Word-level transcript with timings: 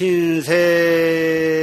하벼 0.00 1.59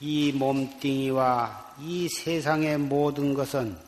이 0.00 0.32
몸뚱이와 0.32 1.74
이 1.80 2.08
세상의 2.08 2.78
모든 2.78 3.34
것은 3.34 3.78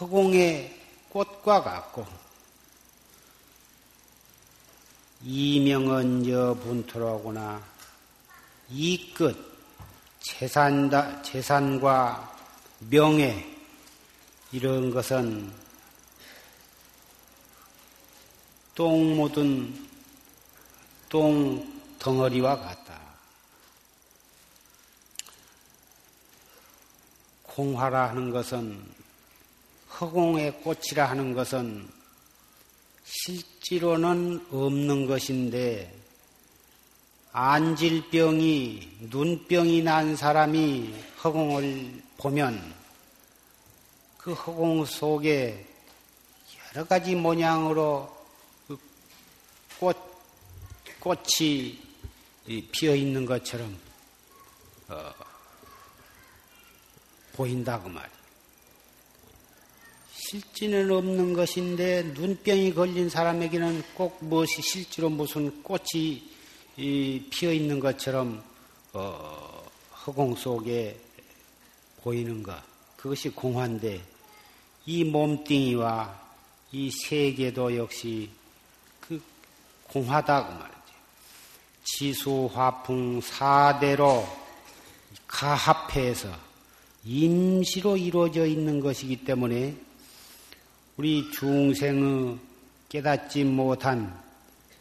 허공의 0.00 0.80
꽃과 1.10 1.62
같고 1.62 2.06
이명은 5.22 6.28
여 6.28 6.54
분토라구나 6.54 7.62
이 8.70 9.14
끝 9.14 9.52
재산다 10.22 11.22
재산과 11.22 12.36
명예 12.90 13.44
이런 14.50 14.90
것은 14.90 15.52
똥 18.74 19.16
묻은 19.16 19.88
똥 21.08 21.82
덩어리와 21.98 22.58
같다. 22.58 22.81
공화라 27.54 28.08
하는 28.08 28.30
것은 28.30 28.82
허공의 30.00 30.62
꽃이라 30.62 31.10
하는 31.10 31.34
것은 31.34 31.86
실제로는 33.04 34.46
없는 34.50 35.06
것인데 35.06 35.94
안질병이 37.32 39.08
눈병이 39.10 39.82
난 39.82 40.16
사람이 40.16 40.94
허공을 41.22 42.02
보면 42.16 42.74
그 44.16 44.32
허공 44.32 44.84
속에 44.86 45.66
여러 46.74 46.86
가지 46.86 47.14
모양으로 47.14 48.16
꽃, 49.78 49.96
꽃이 51.00 51.78
피어 52.70 52.94
있는 52.94 53.26
것처럼 53.26 53.76
어, 54.88 55.12
보인다고 57.32 57.88
말이에요. 57.88 58.22
실지는 60.32 60.90
없는 60.90 61.32
것인데 61.34 62.02
눈병이 62.14 62.74
걸린 62.74 63.10
사람에게는 63.10 63.82
꼭 63.94 64.18
무엇이 64.20 64.62
실제로 64.62 65.10
무슨 65.10 65.62
꽃이 65.62 66.22
피어 67.30 67.52
있는 67.52 67.80
것처럼 67.80 68.42
어, 68.92 69.62
허공 70.06 70.34
속에 70.36 70.98
보이는 72.02 72.42
것 72.42 72.60
그것이 72.96 73.30
공화인데 73.30 74.00
이 74.86 75.04
몸뚱이와 75.04 76.20
이 76.72 76.90
세계도 76.90 77.76
역시 77.76 78.30
그 79.00 79.22
공화다고 79.88 80.52
말이죠. 80.52 80.78
지수 81.84 82.48
화풍 82.52 83.20
사대로 83.20 84.26
가합해서 85.26 86.28
임시로 87.04 87.96
이루어져 87.96 88.46
있는 88.46 88.80
것이기 88.80 89.24
때문에 89.24 89.76
우리 90.96 91.30
중생의 91.32 92.38
깨닫지 92.88 93.44
못한 93.44 94.22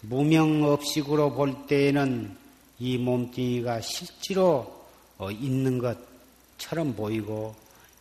무명업식으로 0.02 1.34
볼 1.34 1.66
때에는 1.68 2.38
이 2.80 2.98
몸뚱이가 2.98 3.82
실제로 3.82 4.86
어, 5.18 5.32
있는 5.32 5.80
것처럼 5.80 6.96
보이고 6.96 7.56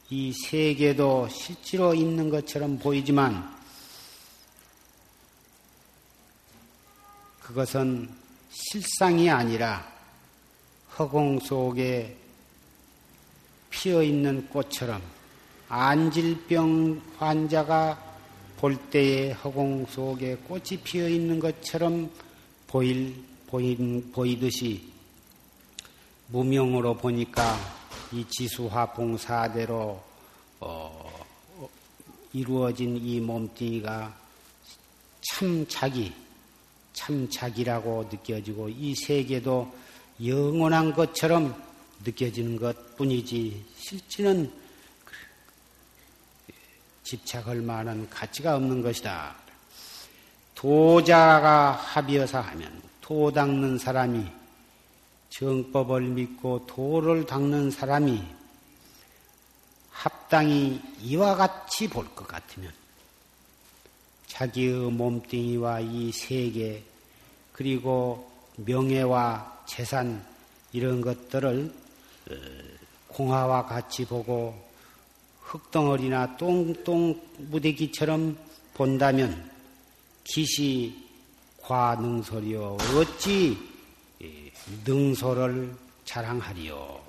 이 0.09 0.32
세계도 0.32 1.28
실제로 1.28 1.94
있는 1.94 2.30
것처럼 2.30 2.78
보이지만 2.78 3.56
그것은 7.41 8.09
실상이 8.50 9.30
아니라 9.30 9.86
허공 10.98 11.41
속에 11.41 12.19
피어 13.70 14.03
있는 14.03 14.48
꽃처럼 14.48 15.00
안질병 15.69 17.00
환자가 17.16 18.10
볼 18.58 18.76
때에 18.76 19.33
허공 19.33 19.86
속에 19.86 20.36
꽃이 20.36 20.80
피어 20.84 21.09
있는 21.09 21.41
것처럼 21.41 22.10
보일, 22.66 23.15
보인, 23.47 24.12
보이듯이 24.12 24.91
무명으로 26.27 26.94
보니까 26.94 27.56
이 28.12 28.24
지수화풍 28.28 29.16
사대로 29.16 30.03
어, 30.60 31.10
이루어진 32.33 32.97
이 32.97 33.21
몸뚱이가 33.21 34.15
참 35.22 35.66
자기, 35.68 36.12
참 36.92 37.28
자기라고 37.30 38.09
느껴지고 38.10 38.68
이 38.68 38.94
세계도 38.94 39.72
영원한 40.24 40.92
것처럼 40.92 41.69
느껴지는 42.04 42.56
것 42.56 42.97
뿐이지 42.97 43.64
실제는 43.76 44.52
집착할 47.04 47.56
만한 47.56 48.08
가치가 48.08 48.56
없는 48.56 48.82
것이다. 48.82 49.34
도자가 50.54 51.72
합의어서 51.72 52.41
하면 52.41 52.82
도 53.00 53.32
닦는 53.32 53.78
사람이 53.78 54.26
정법을 55.30 56.02
믿고 56.02 56.66
도를 56.66 57.26
닦는 57.26 57.70
사람이 57.70 58.22
합당히 59.91 60.80
이와 61.00 61.34
같이 61.34 61.88
볼 61.88 62.06
것 62.14 62.26
같으면 62.26 62.72
자기의 64.26 64.91
몸뚱이와 64.92 65.80
이 65.80 66.12
세계 66.12 66.82
그리고 67.53 68.30
명예와 68.56 69.64
재산 69.66 70.24
이런 70.72 71.00
것들을 71.00 71.74
어, 71.74 71.79
공화와 73.09 73.66
같이 73.66 74.04
보고 74.04 74.54
흙덩어리나 75.41 76.36
똥똥 76.36 77.21
무대기처럼 77.50 78.38
본다면 78.74 79.50
기시 80.24 80.97
과능소리여 81.62 82.78
어찌 82.97 83.59
능소를 84.84 85.74
자랑하리요. 86.04 87.00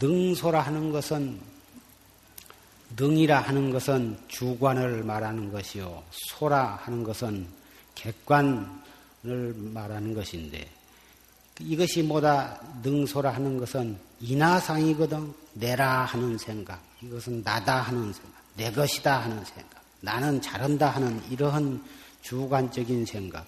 능소라 0.00 0.60
하는 0.60 0.92
것은 0.92 1.40
능이라 2.96 3.40
하는 3.40 3.70
것은 3.70 4.18
주관을 4.28 5.04
말하는 5.04 5.52
것이요. 5.52 6.02
소라 6.10 6.80
하는 6.82 7.04
것은 7.04 7.46
객관을 7.94 8.66
말하는 9.24 10.14
것인데 10.14 10.68
이것이 11.60 12.02
뭐다? 12.02 12.60
능소라 12.82 13.30
하는 13.30 13.58
것은 13.58 13.98
인하상이거든. 14.20 15.32
내라 15.54 16.04
하는 16.04 16.38
생각. 16.38 16.82
이것은 17.02 17.42
나다 17.42 17.80
하는 17.80 18.12
생각. 18.12 18.32
내 18.56 18.70
것이다 18.70 19.20
하는 19.20 19.44
생각. 19.44 19.80
나는 20.00 20.40
잘한다 20.40 20.90
하는 20.90 21.22
이러한 21.30 21.82
주관적인 22.22 23.06
생각. 23.06 23.46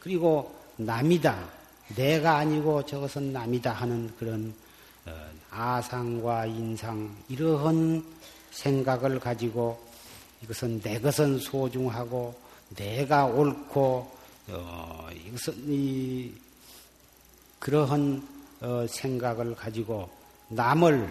그리고 0.00 0.54
남이다. 0.76 1.48
내가 1.96 2.38
아니고 2.38 2.84
저것은 2.86 3.32
남이다 3.32 3.72
하는 3.72 4.12
그런 4.18 4.54
어, 5.06 5.12
아상과 5.50 6.46
인상 6.46 7.14
이러한 7.28 8.02
생각을 8.50 9.20
가지고 9.20 9.86
이것은 10.42 10.80
내 10.80 10.98
것은 10.98 11.38
소중하고 11.38 12.34
내가 12.76 13.26
옳고 13.26 14.16
어, 14.48 15.08
이것은 15.26 15.54
이 15.68 16.32
그러한 17.64 18.22
어, 18.60 18.86
생각을 18.86 19.54
가지고 19.54 20.10
남을 20.48 21.08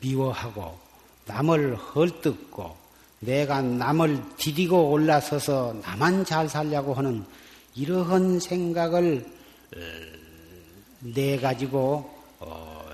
미워하고 0.00 0.78
남을 1.26 1.74
헐뜯고 1.74 2.76
내가 3.18 3.60
남을 3.60 4.36
디디고 4.36 4.92
올라서서 4.92 5.80
나만 5.82 6.24
잘 6.24 6.48
살려고 6.48 6.94
하는 6.94 7.24
이러한 7.74 8.38
생각을 8.38 9.26
어, 9.76 9.80
내 11.00 11.36
가지고 11.40 12.08
어, 12.38 12.88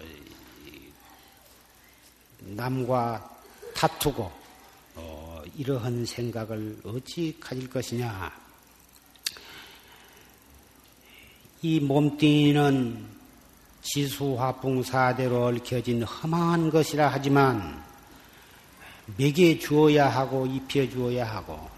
남과 2.38 3.38
다투고 3.74 4.32
어, 4.94 5.42
이러한 5.58 6.06
생각을 6.06 6.78
어찌 6.86 7.36
가질 7.38 7.68
것이냐? 7.68 8.49
이 11.62 11.78
몸뚱이는 11.78 13.06
지수화풍 13.82 14.82
사대로 14.82 15.44
얽혀진 15.44 16.02
험한 16.02 16.70
것이라 16.70 17.08
하지만 17.08 17.82
먹여 19.18 19.58
주어야 19.58 20.08
하고 20.08 20.46
입혀 20.46 20.88
주어야 20.88 21.26
하고 21.26 21.52
어, 21.52 21.68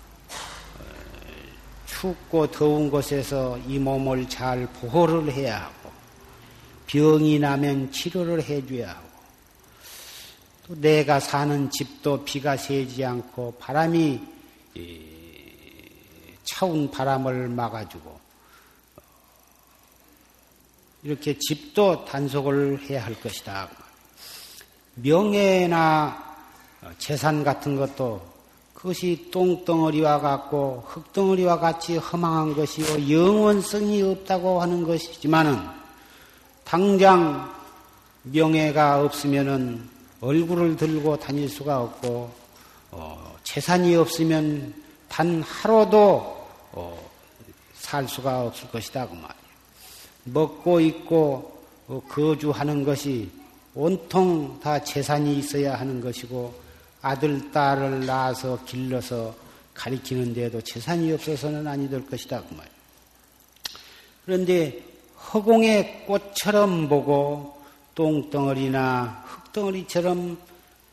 춥고 1.86 2.50
더운 2.52 2.90
곳에서 2.90 3.58
이 3.66 3.78
몸을 3.78 4.28
잘 4.28 4.68
보호를 4.74 5.32
해야 5.32 5.62
하고 5.62 5.90
병이 6.86 7.40
나면 7.40 7.90
치료를 7.90 8.42
해줘야 8.42 8.90
하고 8.90 9.08
또 10.68 10.80
내가 10.80 11.18
사는 11.18 11.68
집도 11.70 12.24
비가 12.24 12.56
새지 12.56 13.04
않고 13.04 13.56
바람이 13.58 14.20
차운 16.44 16.88
바람을 16.88 17.48
막아주고 17.48 18.21
이렇게 21.02 21.36
집도 21.38 22.04
단속을 22.04 22.82
해야 22.88 23.04
할 23.04 23.20
것이다. 23.20 23.68
명예나 24.94 26.36
재산 26.98 27.42
같은 27.42 27.76
것도 27.76 28.22
그것이 28.74 29.28
똥덩어리와 29.30 30.20
같고 30.20 30.84
흙덩어리와 30.86 31.58
같이 31.58 31.96
허망한 31.96 32.54
것이요 32.54 33.10
영원성이 33.10 34.02
없다고 34.02 34.60
하는 34.60 34.82
것이지만은 34.84 35.58
당장 36.64 37.52
명예가 38.22 39.02
없으면은 39.02 39.88
얼굴을 40.20 40.76
들고 40.76 41.16
다닐 41.18 41.48
수가 41.48 41.80
없고 41.80 42.32
어, 42.92 43.36
재산이 43.42 43.96
없으면 43.96 44.74
단 45.08 45.42
하루도 45.42 45.98
어, 46.72 47.10
살 47.74 48.06
수가 48.08 48.42
없을 48.42 48.68
것이다 48.70 49.08
그 49.08 49.14
말이에요. 49.14 49.41
먹고 50.24 50.80
있고 50.80 51.52
어, 51.88 52.00
거주하는 52.08 52.84
것이 52.84 53.30
온통 53.74 54.60
다 54.60 54.82
재산이 54.82 55.38
있어야 55.38 55.78
하는 55.78 56.00
것이고 56.00 56.54
아들 57.00 57.50
딸을 57.50 58.06
낳아서 58.06 58.58
길러서 58.64 59.34
가리키는데도 59.74 60.60
재산이 60.60 61.12
없어서는 61.12 61.66
아니 61.66 61.88
될 61.88 62.06
것이다 62.06 62.42
그 62.42 62.54
말이에요. 62.54 62.76
그런데 64.24 64.84
허공의 65.32 66.04
꽃처럼 66.06 66.88
보고 66.88 67.60
똥덩어리나 67.94 69.24
흙덩어리처럼 69.26 70.38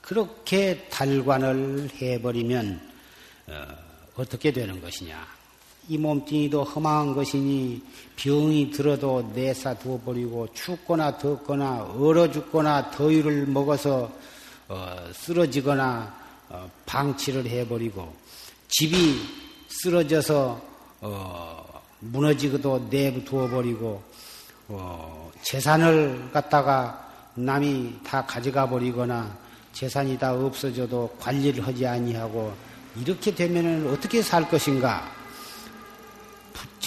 그렇게 0.01 0.87
달관을 0.89 1.89
해버리면 2.01 2.89
어, 3.47 4.25
떻게 4.25 4.51
되는 4.51 4.81
것이냐? 4.81 5.38
이 5.89 5.97
몸뚱이도 5.97 6.63
허망한 6.63 7.15
것이니 7.15 7.81
병이 8.15 8.69
들어도 8.69 9.27
내사 9.33 9.73
두어버리고 9.73 10.47
춥거나 10.53 11.17
덥거나 11.17 11.95
얼어 11.97 12.31
죽거나 12.31 12.91
더위를 12.91 13.47
먹어서 13.47 14.11
어, 14.67 14.95
쓰러지거나 15.15 16.15
어, 16.49 16.69
방치를 16.85 17.47
해버리고 17.47 18.13
집이 18.67 19.19
쓰러져서 19.69 20.61
어, 21.01 21.81
무너지고도 22.01 22.87
내두어버리고 22.91 24.03
어, 24.67 25.31
재산을 25.41 26.29
갖다가 26.31 27.09
남이 27.33 27.95
다 28.05 28.23
가져가 28.23 28.69
버리거나 28.69 29.35
재산이 29.73 30.19
다 30.19 30.35
없어져도 30.35 31.15
관리를 31.19 31.65
하지 31.65 31.87
아니하고 31.87 32.53
이렇게 32.95 33.33
되면 33.33 33.87
어떻게 33.91 34.21
살 34.21 34.47
것인가? 34.47 35.18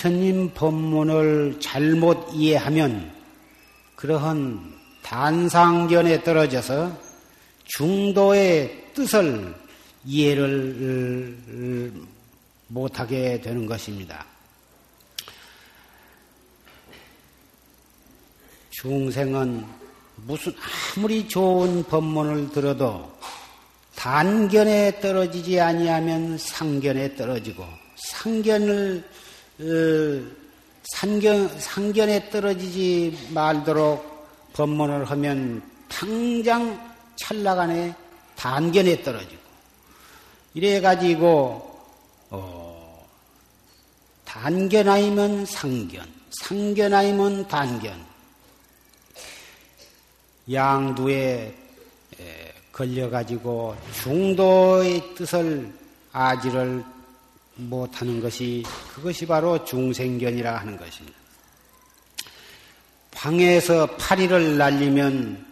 부처님 0.02 0.52
법문을 0.52 1.60
잘못 1.60 2.30
이해하면 2.32 3.12
그러한 3.94 4.74
단상견에 5.04 6.24
떨어져서 6.24 6.98
중도의 7.66 8.88
뜻을 8.94 9.54
이해를 10.04 11.38
못하게 12.66 13.40
되는 13.40 13.64
것입니다. 13.64 14.26
중생은 18.70 19.64
무슨 20.16 20.52
아무리 20.96 21.28
좋은 21.28 21.84
법문을 21.84 22.50
들어도 22.50 23.08
단견에 23.94 24.98
떨어지지 24.98 25.60
아니하면 25.60 26.38
상견에 26.38 27.14
떨어지고 27.14 27.64
상견을 27.94 29.04
어, 29.62 30.22
상견 30.94 31.60
상견에 31.60 32.30
떨어지지 32.30 33.28
말도록 33.30 34.52
법문을 34.54 35.04
하면 35.04 35.62
당장 35.88 36.92
찰나간에 37.16 37.94
단견에 38.34 39.02
떨어지고 39.02 39.40
이래 40.54 40.80
가지고 40.80 41.80
어, 42.30 43.06
단견 44.24 44.88
아니면 44.88 45.46
상견, 45.46 46.04
상견 46.40 46.92
아니면 46.92 47.46
단견. 47.46 48.12
양두에 50.50 51.54
걸려 52.72 53.08
가지고 53.08 53.76
중도의 54.02 55.14
뜻을 55.14 55.72
아지를 56.10 56.84
못하는 57.68 58.20
것이 58.20 58.62
그것이 58.94 59.26
바로 59.26 59.64
중생견이라 59.64 60.58
하는 60.58 60.76
것입니다. 60.76 61.18
방에서 63.10 63.86
파리를 63.96 64.58
날리면 64.58 65.46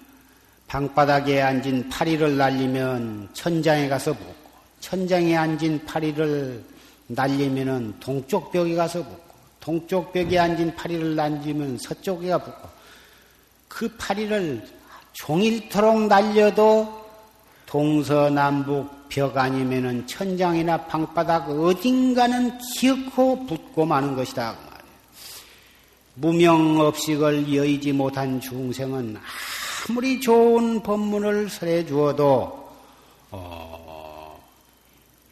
방바닥에 0.67 1.41
앉은 1.41 1.89
파리를 1.89 2.37
날리면 2.37 3.31
천장에 3.33 3.89
가서 3.89 4.13
붙고 4.13 4.35
천장에 4.81 5.37
앉은 5.37 5.85
파리를 5.85 6.65
날리면은 7.09 7.95
동쪽 8.01 8.53
벽에 8.53 8.75
가서 8.75 9.03
붙고 9.03 9.35
동쪽 9.61 10.13
벽에 10.13 10.39
앉은 10.39 10.75
파리를 10.75 11.15
날리면 11.15 11.79
서쪽에 11.79 12.31
가 12.31 12.39
붙고 12.39 12.69
그 13.69 13.89
파리를 13.97 14.67
종일토록 15.13 16.07
날려도 16.07 17.05
동서남북 17.67 19.00
벽 19.11 19.37
아니면은 19.37 20.07
천장이나 20.07 20.87
방바닥 20.87 21.51
어딘가는 21.51 22.57
기어코 22.59 23.45
붙고 23.45 23.85
마는 23.85 24.15
것이다. 24.15 24.57
그 24.57 24.71
무명업식을 26.15 27.53
여의지 27.55 27.93
못한 27.93 28.41
중생은 28.41 29.17
아무리 29.89 30.21
좋은 30.21 30.83
법문을 30.83 31.51
설해 31.51 31.87
주어도 31.87 32.71
어, 33.33 34.41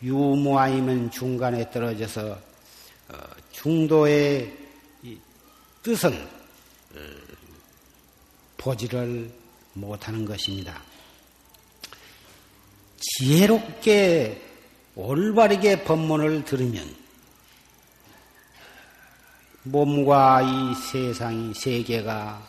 유무아이면 0.02 1.10
중간에 1.12 1.70
떨어져서 1.70 2.30
어, 2.30 3.14
중도의 3.52 4.52
뜻을 5.84 6.12
어, 6.12 6.98
보지를 8.56 9.30
못하는 9.74 10.24
것입니다. 10.24 10.87
지혜롭게 13.00 14.42
올바르게 14.96 15.84
법문을 15.84 16.44
들으면 16.44 16.94
몸과 19.62 20.42
이 20.42 20.74
세상이 20.74 21.54
세계가 21.54 22.42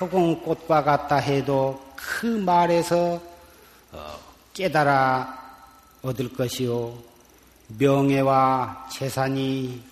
허공꽃과 0.00 0.82
같다 0.82 1.16
해도 1.16 1.84
그 1.94 2.26
말에서 2.26 3.20
어, 3.92 4.18
깨달아 4.54 5.38
얻을 6.02 6.32
것이요. 6.32 6.96
명예와 7.78 8.88
재산이 8.90 9.82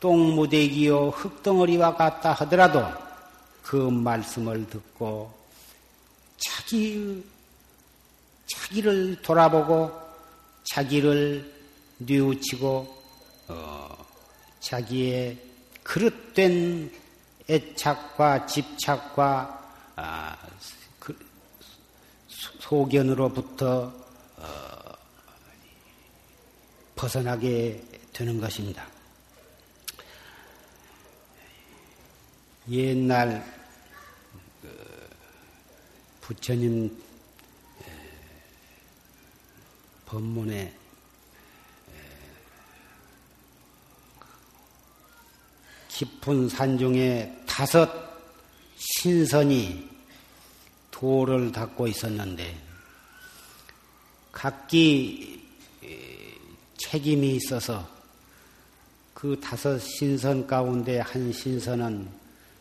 똥무대기요 0.00 1.08
흙덩어리와 1.08 1.96
같다 1.96 2.32
하더라도 2.34 2.86
그 3.62 3.76
말씀을 3.76 4.68
듣고 4.70 5.32
자기 6.36 7.24
자기를 8.48 9.22
돌아보고 9.22 9.90
자기를 10.64 11.52
뉘우치고 11.98 13.02
어, 13.48 14.06
자기의 14.60 15.38
그릇된 15.82 16.92
애착과 17.48 18.46
집착과 18.46 19.58
아, 19.96 20.36
그, 20.98 21.18
소견으로부터 22.28 23.92
어, 24.36 24.78
벗어나게 26.94 27.82
되는 28.12 28.40
것입니다. 28.40 28.86
옛날 32.70 33.44
그 34.60 35.08
부처님 36.20 37.07
법문에 40.08 40.74
깊은 45.88 46.48
산 46.48 46.78
중에 46.78 47.42
다섯 47.46 47.90
신선이 48.76 49.86
도를 50.90 51.52
닦고 51.52 51.88
있었는데 51.88 52.56
각기 54.32 55.46
책임이 56.78 57.36
있어서 57.36 57.86
그 59.12 59.38
다섯 59.40 59.78
신선 59.78 60.46
가운데 60.46 61.00
한 61.00 61.30
신선은 61.32 62.08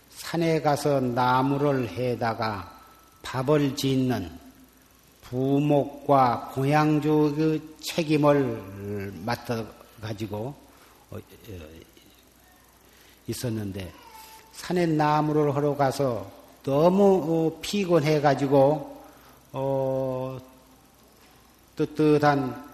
산에 0.10 0.62
가서 0.62 1.00
나무를 1.00 1.88
해다가 1.88 2.82
밥을 3.22 3.76
짓는 3.76 4.47
부목과 5.30 6.52
공양주 6.54 7.34
그 7.36 7.76
책임을 7.82 9.14
맡아 9.26 9.66
가지고 10.02 10.54
어, 11.10 11.18
어, 11.18 11.68
있었는데 13.28 13.92
산에 14.54 14.86
나무를 14.86 15.54
하러 15.56 15.76
가서 15.76 16.30
너무 16.64 17.54
어, 17.56 17.60
피곤해 17.62 18.22
가지고 18.22 19.02
어, 19.52 20.38
뜨뜻한 21.76 22.66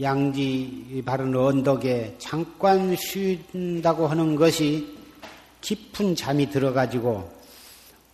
양지 0.00 1.02
바른 1.04 1.34
언덕에 1.34 2.16
잠깐 2.18 2.96
쉰다고 2.96 4.08
하는 4.08 4.34
것이 4.34 4.96
깊은 5.60 6.16
잠이 6.16 6.50
들어가지고 6.50 7.30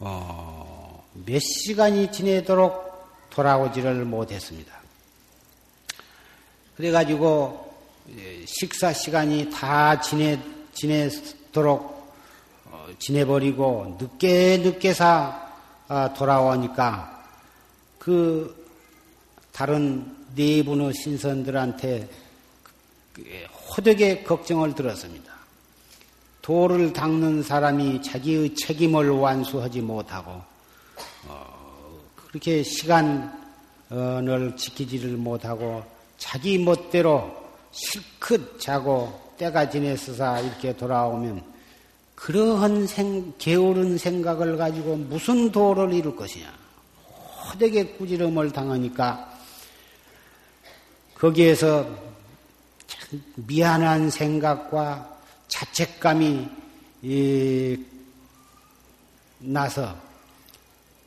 어, 0.00 1.04
몇 1.24 1.40
시간이 1.40 2.12
지내도록 2.12 2.85
돌아오지를 3.36 4.06
못했습니다. 4.06 4.74
그래가지고 6.74 7.70
식사 8.46 8.94
시간이 8.94 9.50
다 9.50 10.00
지내 10.00 10.40
지내도록 10.72 12.14
어, 12.64 12.86
지내버리고 12.98 13.98
늦게 14.00 14.58
늦게사 14.58 15.48
아, 15.88 16.12
돌아오니까 16.14 17.24
그 17.98 18.66
다른 19.52 20.16
내분의 20.34 20.94
신선들한테 20.94 22.08
호되게 23.68 24.22
걱정을 24.22 24.74
들었습니다. 24.74 25.32
도를 26.40 26.92
닦는 26.92 27.42
사람이 27.42 28.02
자기의 28.02 28.54
책임을 28.54 29.10
완수하지 29.10 29.80
못하고 29.82 30.42
어, 31.26 31.55
그렇게 32.36 32.62
시간을 32.62 34.56
지키지를 34.56 35.16
못하고 35.16 35.82
자기 36.18 36.58
멋대로 36.58 37.34
실컷 37.70 38.60
자고 38.60 39.32
때가 39.38 39.70
지내서사 39.70 40.40
이렇게 40.40 40.76
돌아오면 40.76 41.42
그러한 42.14 42.86
생, 42.86 43.32
게으른 43.38 43.96
생각을 43.96 44.58
가지고 44.58 44.96
무슨 44.96 45.50
도를 45.50 45.94
이룰 45.94 46.14
것이냐. 46.14 46.52
호되게 47.54 47.86
꾸지름을 47.96 48.52
당하니까 48.52 49.32
거기에서 51.14 51.88
미안한 53.36 54.10
생각과 54.10 55.18
자책감이 55.48 56.48
나서 59.38 60.05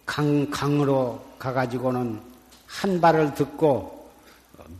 강, 0.10 0.50
강으로 0.50 1.24
가가지고는 1.38 2.20
한 2.66 3.00
발을 3.00 3.36
듣고 3.36 4.10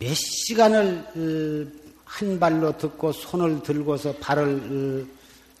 몇 0.00 0.12
시간을 0.12 1.06
어, 1.14 1.90
한 2.04 2.40
발로 2.40 2.76
듣고 2.76 3.12
손을 3.12 3.62
들고서 3.62 4.12
발을 4.14 5.06
어, 5.06 5.16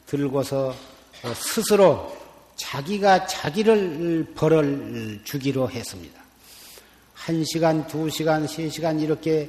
들고서 0.06 0.70
어, 0.70 1.34
스스로 1.36 2.12
자기가 2.56 3.28
자기를 3.28 4.32
벌을 4.34 5.20
주기로 5.22 5.70
했습니다. 5.70 6.20
한 7.14 7.44
시간, 7.44 7.86
두 7.86 8.10
시간, 8.10 8.48
세 8.48 8.68
시간 8.68 8.98
이렇게 8.98 9.48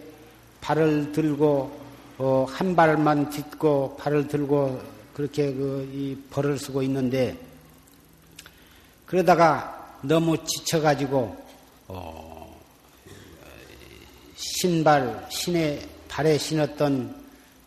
발을 0.62 1.13
들고 1.13 1.82
어, 2.20 2.46
한 2.48 2.75
발만 2.75 3.32
딛고 3.32 3.98
발을 3.98 4.28
들고 4.28 4.80
그렇게 5.16 5.51
그이 5.51 6.16
벌을 6.30 6.60
쓰고 6.60 6.84
있는데 6.84 7.36
그러다가 9.08 9.80
너무 10.01 10.38
지쳐가지고 10.43 11.36
어, 11.88 12.55
신발 14.36 15.27
신의 15.29 15.88
발에 16.08 16.38
신었던 16.38 17.15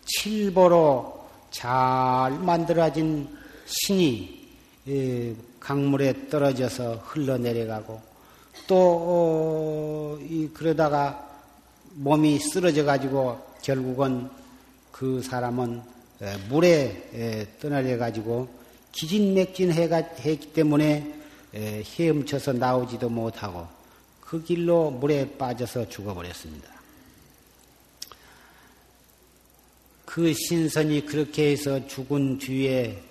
칠보로 0.05 1.27
잘 1.51 2.33
만들어진 2.33 3.29
신이 3.67 4.45
예, 4.89 5.35
강물에 5.61 6.29
떨어져서 6.29 6.97
흘러내려가고 7.05 8.01
또 8.67 8.77
어, 8.77 10.19
그러다가 10.53 11.31
몸이 11.95 12.39
쓰러져 12.41 12.85
가지고 12.85 13.39
결국은 13.63 14.29
그 14.91 15.23
사람은 15.23 15.83
물에 16.49 17.49
떠나려 17.61 17.99
가지고 17.99 18.49
기진맥진했기 18.93 20.53
때문에 20.53 21.24
헤엄쳐서 21.55 22.55
나오지도 22.55 23.09
못하고 23.09 23.69
그 24.21 24.43
길로 24.43 24.91
물에 24.91 25.37
빠져서 25.39 25.89
죽어버렸습니다. 25.89 26.75
그 30.05 30.33
신선이 30.33 31.07
그렇게 31.07 31.53
해서 31.53 31.87
죽은 31.87 32.39
뒤에 32.39 33.03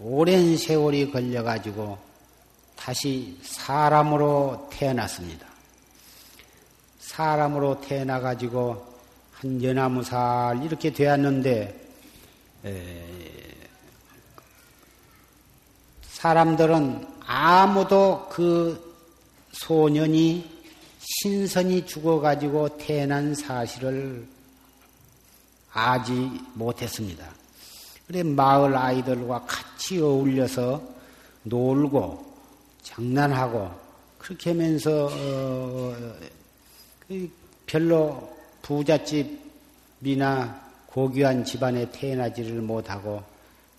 오랜 0.00 0.56
세월이 0.56 1.12
걸려가지고 1.12 1.98
다시 2.74 3.38
사람으로 3.42 4.68
태어났습니다. 4.72 5.46
사람으로 6.98 7.80
태어나가지고 7.80 8.92
한 9.32 9.62
연나무 9.62 10.02
살 10.02 10.64
이렇게 10.64 10.92
되었는데, 10.92 11.80
사람들은 16.22 17.04
아무도 17.26 18.28
그 18.30 18.94
소년이 19.50 20.48
신선이 21.00 21.84
죽어가지고 21.84 22.78
태어난 22.78 23.34
사실을 23.34 24.24
알지 25.72 26.12
못했습니다. 26.54 27.28
그래 28.06 28.22
마을 28.22 28.76
아이들과 28.76 29.44
같이 29.48 30.00
어울려서 30.00 30.80
놀고 31.42 32.24
장난하고 32.82 33.72
그렇게 34.18 34.50
하면서 34.50 35.08
어, 35.10 35.96
그 37.00 37.28
별로 37.66 38.32
부잣집이나 38.62 40.62
고귀한 40.86 41.44
집안에 41.44 41.90
태어나지를 41.90 42.60
못하고 42.60 43.24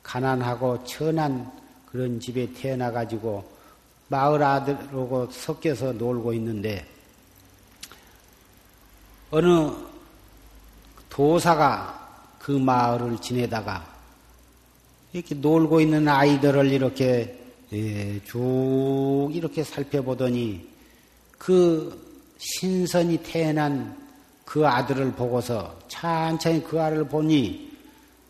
가난하고 0.04 0.84
천한 0.84 1.62
그런 1.94 2.20
집에 2.20 2.52
태어나 2.54 2.92
가지고 2.92 3.48
마을 4.08 4.42
아들하고 4.42 5.30
섞여서 5.30 5.94
놀고 5.94 6.34
있는데 6.34 6.84
어느 9.30 9.70
도사가 11.08 12.38
그 12.40 12.52
마을을 12.52 13.22
지내다가 13.22 13.86
이렇게 15.14 15.36
놀고 15.36 15.82
있는 15.82 16.08
아이들을 16.08 16.72
이렇게 16.72 17.40
예, 17.72 18.20
쭉 18.26 19.30
이렇게 19.32 19.64
살펴보더니 19.64 20.68
그 21.38 22.36
신선이 22.40 23.20
태어난 23.22 23.96
그 24.46 24.68
아들을 24.68 25.12
보고서 25.12 25.78
천천히 25.88 26.64
그 26.64 26.82
아들을 26.82 27.08
보니 27.08 27.73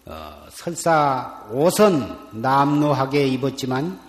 어, 0.06 0.46
설사 0.50 1.48
옷은 1.52 2.42
남노하게 2.42 3.28
입었지만 3.28 4.00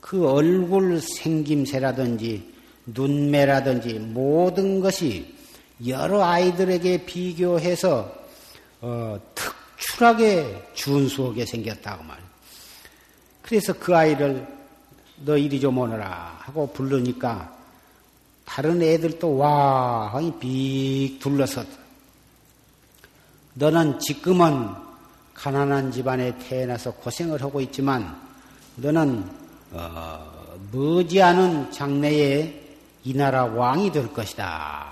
그 0.00 0.28
얼굴 0.28 1.00
생김새라든지 1.00 2.54
눈매라든지 2.86 3.94
모든 3.98 4.80
것이 4.80 5.34
여러 5.86 6.24
아이들에게 6.24 7.04
비교해서 7.04 8.12
어, 8.80 9.20
특출하게 9.34 10.70
준수하게 10.74 11.46
생겼다고 11.46 12.02
말이에요. 12.04 12.28
그래서 13.42 13.72
그 13.72 13.96
아이를 13.96 14.46
너 15.24 15.36
이리 15.36 15.60
좀 15.60 15.78
오너라 15.78 16.38
하고 16.40 16.66
부르니까 16.72 17.54
다른 18.44 18.82
애들도 18.82 19.36
와 19.36 20.12
하니 20.12 20.38
빅 20.38 21.18
둘러서 21.20 21.64
너는 23.54 23.98
지금은 24.00 24.85
가난한 25.36 25.92
집안에 25.92 26.36
태어나서 26.38 26.92
고생을 26.92 27.42
하고 27.42 27.60
있지만 27.60 28.18
너는 28.76 29.28
어, 29.72 30.56
머지않은 30.72 31.70
장래에 31.70 32.62
이 33.04 33.14
나라 33.14 33.44
왕이 33.44 33.92
될 33.92 34.12
것이다. 34.12 34.86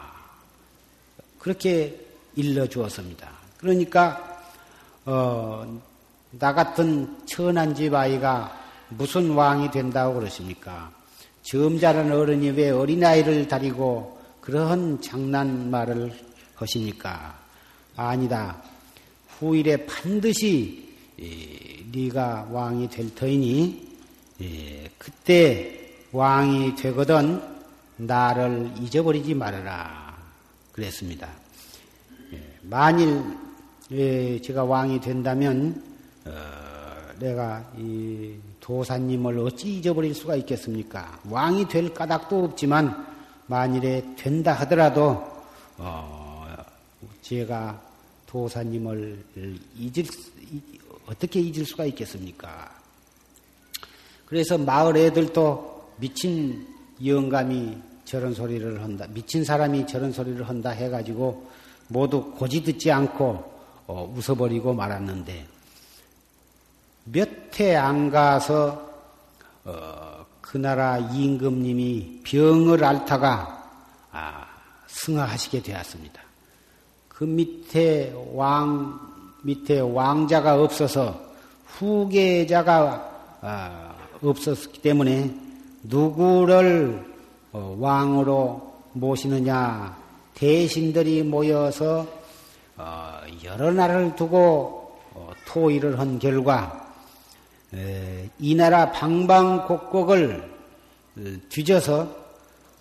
그렇게 1.38 1.98
일러 2.36 2.66
주었습니다. 2.66 3.28
그러니까 3.58 4.42
어, 5.06 5.80
나 6.30 6.52
같은 6.52 7.26
천한 7.26 7.74
집 7.74 7.94
아이가 7.94 8.56
무슨 8.90 9.30
왕이 9.30 9.70
된다고 9.70 10.14
그러십니까? 10.14 10.92
점잖은 11.42 12.12
어른이 12.12 12.50
왜 12.50 12.70
어린아이를 12.70 13.48
다리고 13.48 14.20
그러한 14.40 15.00
장난말을 15.00 16.12
하십니까? 16.54 17.38
아니다. 17.96 18.56
후일에 19.38 19.86
반드시 19.86 20.88
네가 21.92 22.48
왕이 22.50 22.90
될 22.90 23.14
터이니 23.14 23.88
그때 24.98 25.90
왕이 26.12 26.76
되거든 26.76 27.42
나를 27.96 28.72
잊어버리지 28.80 29.34
말아라 29.34 30.16
그랬습니다. 30.72 31.28
만일 32.62 33.22
제가 34.42 34.64
왕이 34.64 35.00
된다면 35.00 35.82
어, 36.24 36.30
내가 37.18 37.64
이 37.76 38.35
도사님을 38.61 39.38
어찌 39.40 39.76
잊어버릴 39.76 40.14
수가 40.14 40.37
있겠습니까? 40.37 41.20
왕이 41.28 41.68
될 41.68 41.92
까닭도 41.92 42.44
없지만 42.44 43.06
만일에 43.46 44.02
된다 44.16 44.54
하더라도 44.54 45.22
어, 45.76 46.46
제가 47.20 47.78
도사님을 48.35 49.25
잊을 49.79 50.05
어떻게 51.07 51.38
잊을 51.38 51.64
수가 51.64 51.85
있겠습니까? 51.85 52.75
그래서 54.27 54.59
마을 54.59 54.97
애들도 54.97 55.92
미친 55.99 56.66
영감이 57.05 57.79
저런 58.05 58.35
소리를 58.35 58.83
한다, 58.83 59.07
미친 59.11 59.44
사람이 59.44 59.87
저런 59.87 60.11
소리를 60.11 60.49
한다 60.49 60.70
해가지고 60.70 61.49
모두 61.87 62.33
고지 62.33 62.64
듣지 62.64 62.90
않고 62.90 63.53
어, 63.87 64.12
웃어버리고 64.16 64.75
말았는데 64.75 65.47
몇 67.05 67.31
해 67.61 67.77
안 67.77 68.11
가서 68.11 68.90
어, 69.64 70.27
그 70.40 70.59
나라 70.59 70.99
임금님이 70.99 72.23
병을 72.25 72.83
앓다가 72.83 73.70
아, 74.11 74.47
승하하시게 74.88 75.62
되었습니다. 75.62 76.23
그 77.14 77.24
밑에 77.24 78.12
왕 78.33 78.98
밑에 79.42 79.79
왕자가 79.81 80.61
없어서 80.61 81.20
후계자가 81.66 83.11
아, 83.40 83.94
없었기 84.22 84.81
때문에 84.81 85.33
누구를 85.85 87.05
어, 87.53 87.77
왕으로 87.79 88.74
모시느냐. 88.94 89.96
대신들이 90.35 91.22
모여서 91.22 92.07
어, 92.77 93.20
여러 93.44 93.70
날을 93.70 94.16
두고 94.16 94.98
어, 95.14 95.31
토의를 95.46 95.98
한 96.00 96.18
결과 96.18 96.81
이 98.40 98.55
나라 98.55 98.90
방방곡곡을 98.90 100.50
어, 101.16 101.20
뒤져서 101.48 102.24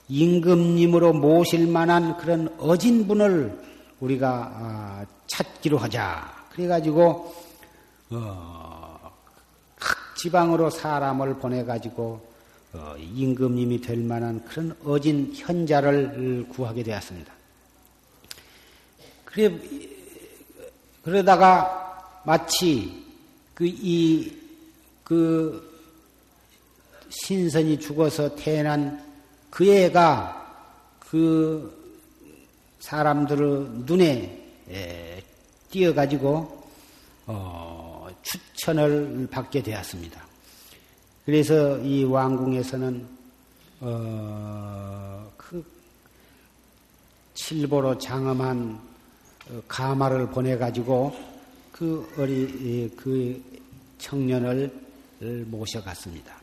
임금님으로 0.09 1.13
모실 1.13 1.67
만한 1.67 2.17
그런 2.17 2.53
어진 2.57 3.07
분을 3.07 3.72
우리가 4.03 4.51
아, 4.55 5.05
찾기로 5.27 5.77
하자. 5.77 6.47
그래가지고 6.51 7.35
어, 8.11 9.11
각 9.79 10.15
지방으로 10.17 10.69
사람을 10.69 11.35
보내가지고 11.35 12.33
어, 12.73 12.95
임금님이 12.97 13.81
될 13.81 13.97
만한 13.97 14.43
그런 14.45 14.75
어진 14.85 15.31
현자를 15.35 16.47
구하게 16.49 16.83
되었습니다. 16.83 17.33
그래 19.25 19.59
그러다가 21.03 22.21
마치 22.25 23.03
그 23.53 23.65
이 23.65 24.43
그 25.03 25.71
신선이 27.09 27.79
죽어서 27.79 28.35
태어난 28.35 29.03
그 29.49 29.67
애가 29.67 30.97
그 30.99 31.82
사람들의 32.83 33.85
눈에 33.85 34.43
띄어가지고 35.71 36.63
어, 37.27 38.09
추천을 38.21 39.25
받게 39.31 39.63
되었습니다. 39.63 40.21
그래서 41.25 41.79
이 41.79 42.03
왕궁에서는 42.03 43.07
어, 43.79 45.31
그 45.37 45.65
칠보로 47.35 47.97
장엄한 47.99 48.81
어, 49.49 49.61
가마를 49.69 50.29
보내가지고 50.29 51.15
그 51.71 52.13
어리 52.17 52.91
그 52.97 53.41
청년을 53.97 54.69
모셔갔습니다. 55.45 56.35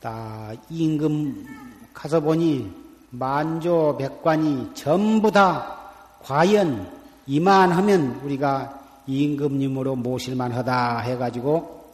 딱 0.00 0.56
임금 0.70 1.44
가서 1.92 2.20
보니 2.20 2.87
만조 3.10 3.96
백관이 3.98 4.70
전부 4.74 5.30
다 5.30 5.76
과연 6.22 6.90
이만하면 7.26 8.20
우리가 8.24 8.80
임금님으로 9.06 9.96
모실만 9.96 10.52
하다 10.52 11.00
해가지고 11.00 11.84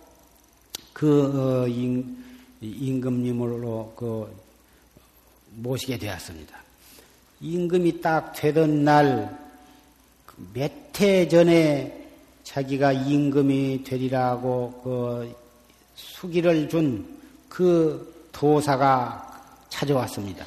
그 0.92 1.64
어, 1.64 1.68
임, 1.68 2.24
임금님으로 2.60 3.94
그 3.96 4.34
모시게 5.56 5.98
되었습니다. 5.98 6.56
임금이 7.40 8.00
딱 8.00 8.32
되던 8.32 8.84
날 8.84 9.44
몇 10.54 11.00
해 11.00 11.28
전에 11.28 12.08
자기가 12.44 12.92
임금이 12.92 13.82
되리라고 13.84 14.80
그 14.84 15.34
수기를 15.94 16.68
준 16.68 17.14
그 17.48 18.28
도사가 18.32 19.42
찾아왔습니다. 19.68 20.44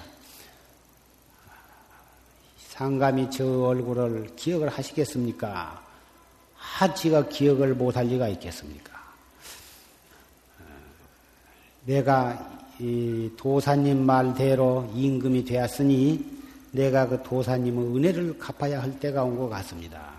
상감이 2.78 3.32
저 3.32 3.44
얼굴을 3.64 4.36
기억을 4.36 4.70
하시겠습니까? 4.70 5.84
하치가 6.56 7.28
기억을 7.28 7.74
못할 7.74 8.06
리가 8.06 8.28
있겠습니까? 8.28 8.94
내가 11.86 12.62
이 12.78 13.32
도사님 13.36 14.06
말대로 14.06 14.88
임금이 14.94 15.46
되었으니 15.46 16.24
내가 16.72 17.08
그 17.08 17.24
도사님의 17.24 17.96
은혜를 17.96 18.38
갚아야 18.38 18.84
할 18.84 19.00
때가 19.00 19.24
온 19.24 19.40
것 19.40 19.50
같습니다. 19.50 20.12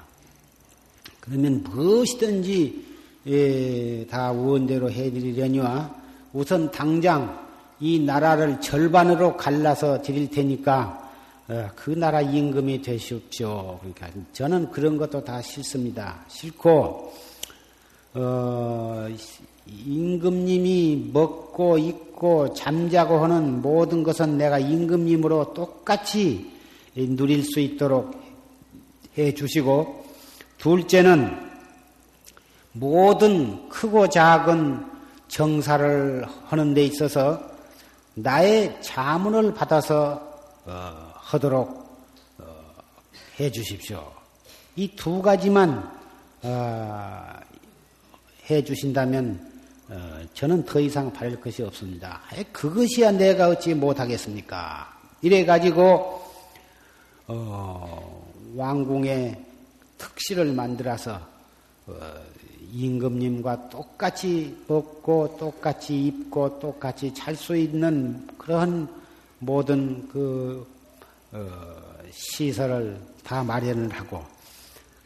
그러면 1.21 1.63
무엇이든지 1.63 2.87
예, 3.29 4.07
다 4.07 4.33
원대로 4.33 4.91
해드리려니와 4.91 5.95
우선 6.33 6.73
당장 6.73 7.47
이 7.79 8.01
나라를 8.01 8.61
절반으로 8.61 9.37
갈라서 9.37 10.03
드릴 10.03 10.29
테니까 10.29 11.05
어, 11.05 11.08
그 11.75 11.91
나라 11.93 12.21
임금이 12.21 12.83
되십시오. 12.83 13.79
그러니까 13.81 14.09
저는 14.35 14.71
그런 14.71 14.99
것도 14.99 15.25
다 15.25 15.41
싫습니다. 15.41 16.25
싫고 16.29 17.15
어, 18.15 19.09
임금님이 19.67 21.11
먹고 21.11 21.79
입고 21.79 22.53
잠자고 22.53 23.19
하는 23.19 23.63
모든 23.63 24.03
것은 24.03 24.37
내가 24.37 24.59
임금님으로 24.59 25.55
똑같이 25.55 26.53
누릴 26.95 27.43
수 27.45 27.61
있도록 27.61 28.21
해 29.17 29.33
주시고 29.33 30.05
둘째는 30.59 31.49
모든 32.73 33.71
크고 33.71 34.09
작은 34.09 34.85
정사를 35.29 36.27
하는 36.47 36.75
데 36.75 36.85
있어서 36.85 37.41
나의 38.15 38.83
자문을 38.83 39.55
받아서 39.55 40.29
어, 40.67 41.08
하도록 41.29 41.69
어, 42.39 42.45
해 43.39 43.51
주십시오. 43.51 44.11
이 44.77 44.89
두 44.97 45.21
가지만 45.21 45.91
어, 46.43 47.35
해 48.49 48.65
주신다면 48.65 49.47
어, 49.91 50.21
저는 50.33 50.65
더 50.65 50.81
이상 50.81 51.13
바랄 51.13 51.39
것이 51.41 51.63
없습니다. 51.63 52.23
그것이야 52.53 53.13
내가 53.13 53.49
어찌 53.49 53.75
못하겠습니까? 53.75 54.89
이래 55.21 55.45
가지고 55.45 56.23
어, 57.27 58.33
왕궁의 58.55 59.45
특실을 59.99 60.53
만들어서 60.55 61.21
어, 61.89 61.95
임금님과 62.73 63.69
똑같이 63.69 64.57
먹고 64.67 65.37
똑같이 65.39 66.07
입고 66.07 66.59
똑같이 66.59 67.13
잘 67.13 67.35
수 67.37 67.55
있는 67.57 68.27
그런 68.39 68.89
모든 69.41 70.09
그 70.09 70.67
어, 70.77 70.78
시설을 72.11 72.99
다 73.25 73.43
마련을 73.43 73.91
하고 73.91 74.25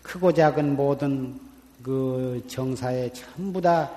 크고 0.03 0.33
작은 0.33 0.77
모든 0.77 1.39
그 1.83 2.43
정사에 2.49 3.13
전부 3.13 3.61
다 3.61 3.91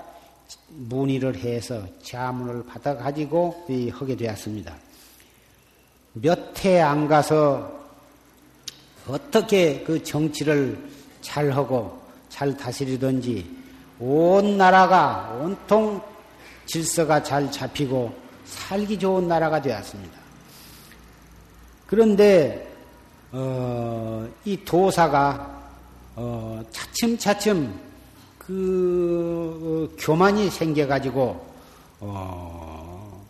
문의를 0.69 1.35
해서 1.35 1.83
자문을 2.03 2.65
받아 2.65 2.95
가지고 2.95 3.65
하게 3.91 4.15
되었습니다. 4.15 4.75
몇 6.13 6.53
해 6.63 6.79
안 6.81 7.07
가서 7.07 7.71
어떻게 9.07 9.83
그 9.83 10.01
정치를 10.03 10.77
잘 11.21 11.51
하고 11.51 11.99
잘 12.29 12.55
다스리든지 12.55 13.45
온 13.99 14.57
나라가 14.57 15.37
온통 15.41 16.01
질서가 16.65 17.21
잘 17.21 17.51
잡히고 17.51 18.13
살기 18.45 18.97
좋은 18.97 19.27
나라가 19.27 19.61
되었습니다. 19.61 20.24
그런데 21.87 22.71
어, 23.31 24.27
이 24.45 24.57
도사가 24.63 25.63
어, 26.15 26.63
차츰차츰 26.71 27.73
그 28.37 29.89
어, 29.91 29.95
교만이 29.99 30.49
생겨가지고 30.49 31.45
어, 31.99 33.25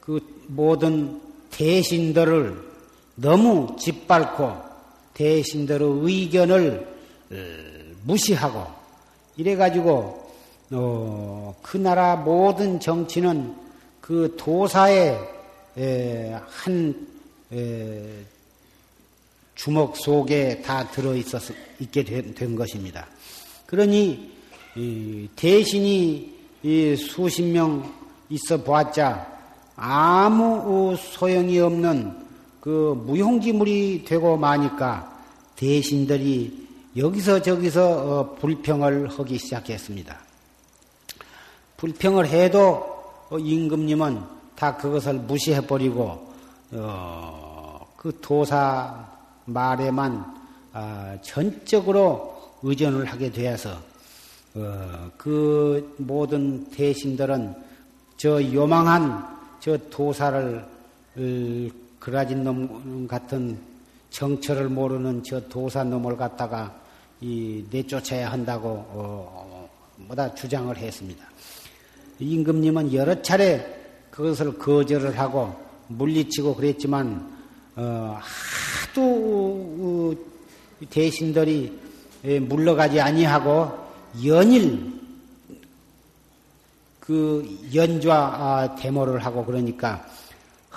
그 0.00 0.20
모든 0.48 1.20
대신들을 1.50 2.66
너무 3.16 3.76
짓밟고 3.78 4.56
대신들의 5.14 6.00
의견을 6.02 6.96
어, 7.30 7.36
무시하고 8.04 8.66
이래가지고 9.36 10.26
어, 10.72 11.54
그 11.62 11.76
나라 11.76 12.16
모든 12.16 12.80
정치는 12.80 13.54
그 14.00 14.34
도사의 14.38 15.08
에, 15.08 15.35
한 16.46 17.06
에, 17.52 18.24
주먹 19.54 19.96
속에 19.96 20.62
다 20.62 20.90
들어 20.90 21.14
있었 21.14 21.42
있게 21.80 22.04
된, 22.04 22.34
된 22.34 22.56
것입니다. 22.56 23.06
그러니 23.66 24.30
대신이 25.34 26.34
수십 26.96 27.42
명 27.42 27.92
있어 28.28 28.62
보았자 28.62 29.34
아무 29.76 30.96
소용이 30.96 31.58
없는 31.58 32.16
그 32.60 33.00
무용지물이 33.06 34.04
되고 34.04 34.36
마니까 34.36 35.22
대신들이 35.54 36.66
여기서 36.96 37.42
저기서 37.42 37.88
어, 37.88 38.34
불평을 38.36 39.08
하기 39.08 39.38
시작했습니다. 39.38 40.18
불평을 41.76 42.26
해도 42.26 42.64
어, 43.30 43.38
임금님은 43.38 44.35
다 44.56 44.76
그것을 44.76 45.14
무시해버리고 45.14 46.34
어, 46.72 47.86
그 47.96 48.18
도사 48.20 49.06
말에만 49.44 50.34
아, 50.72 51.16
전적으로 51.22 52.36
의존을 52.62 53.04
하게 53.06 53.30
되어서 53.30 53.78
그 55.16 55.94
모든 55.98 56.68
대신들은 56.70 57.54
저 58.16 58.42
요망한 58.52 59.26
저 59.60 59.76
도사를 59.90 60.64
그라진 61.98 62.44
놈 62.44 63.06
같은 63.06 63.58
정처를 64.10 64.68
모르는 64.68 65.22
저 65.22 65.40
도사 65.48 65.84
놈을 65.84 66.16
갖다가 66.16 66.74
이 67.20 67.64
내쫓아야 67.70 68.30
한다고 68.30 68.68
어, 68.68 69.68
뭐다 69.96 70.34
주장을 70.34 70.74
했습니다. 70.76 71.24
임금님은 72.18 72.94
여러 72.94 73.20
차례 73.22 73.75
그것을 74.16 74.56
거절을 74.58 75.18
하고 75.18 75.54
물리치고 75.88 76.54
그랬지만 76.54 77.36
어, 77.76 78.18
하도 78.18 79.02
어, 79.02 80.14
대신들이 80.88 81.78
물러가지 82.22 82.98
아니하고 82.98 83.70
연일 84.24 84.90
그 86.98 87.46
연좌 87.74 88.74
대모를 88.78 89.18
하고 89.18 89.44
그러니까 89.44 90.04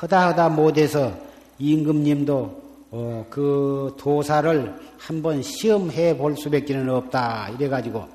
허다허다 0.01 0.49
못해서 0.49 1.17
임금님도 1.59 2.63
어, 2.91 3.25
그 3.29 3.95
도사를 3.97 4.79
한번 4.97 5.41
시험해 5.41 6.17
볼 6.17 6.35
수밖에는 6.35 6.89
없다. 6.89 7.51
이래가지고 7.51 8.05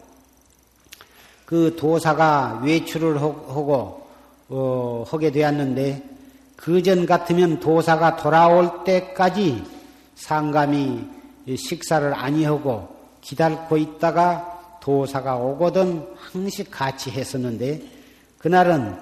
그 1.46 1.74
도사가 1.76 2.60
외출을 2.62 3.16
하고 3.16 4.03
어, 4.48 5.04
하게 5.06 5.30
되었는데 5.30 6.14
그 6.56 6.82
전 6.82 7.04
같으면 7.06 7.60
도사가 7.60 8.16
돌아올 8.16 8.84
때까지 8.84 9.62
상감이 10.14 11.04
식사를 11.56 12.14
아니하고 12.14 12.88
기다리고 13.20 13.76
있다가 13.76 14.78
도사가 14.80 15.36
오거든 15.36 16.06
항시 16.16 16.64
같이 16.64 17.10
했었는데 17.10 17.82
그날은 18.38 18.96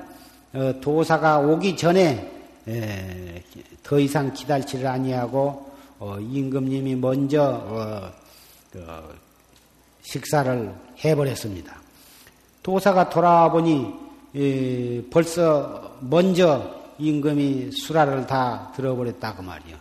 어, 0.54 0.74
도사가 0.80 1.38
오기 1.38 1.76
전에 1.76 2.30
예, 2.68 3.42
더 3.82 3.98
이상 3.98 4.32
기다리지를 4.32 4.86
아니하고 4.86 5.72
어, 5.98 6.18
임금님이 6.20 6.96
먼저 6.96 7.42
어, 7.42 8.12
어, 8.76 9.02
식사를 10.02 10.74
해버렸습니다. 11.04 11.80
도사가 12.62 13.08
돌아와 13.08 13.50
보니 13.50 14.01
예, 14.34 15.02
벌써 15.10 15.96
먼저 16.00 16.80
임금이 16.98 17.72
수라를 17.72 18.26
다 18.26 18.72
들어버렸다고 18.74 19.38
그 19.38 19.42
말이요. 19.42 19.76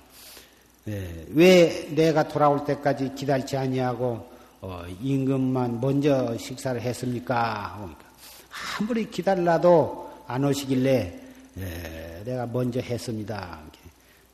예, 0.89 1.25
왜 1.29 1.87
내가 1.91 2.27
돌아올 2.27 2.65
때까지 2.65 3.13
기다리지 3.15 3.55
아니하고 3.55 4.29
어, 4.61 4.83
임금만 5.01 5.79
먼저 5.79 6.37
식사를 6.37 6.81
했습니까? 6.81 7.75
그러니까 7.77 8.05
아무리 8.79 9.09
기다려도 9.09 10.11
안 10.27 10.43
오시길래 10.43 11.19
예, 11.57 12.21
내가 12.25 12.45
먼저 12.45 12.79
했습니다. 12.79 13.59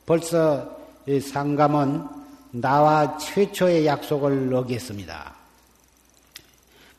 벌써 0.04 0.78
상감은 1.22 2.04
나와 2.50 3.16
최초의 3.18 3.86
약속을 3.86 4.52
어겼습니다. 4.54 5.34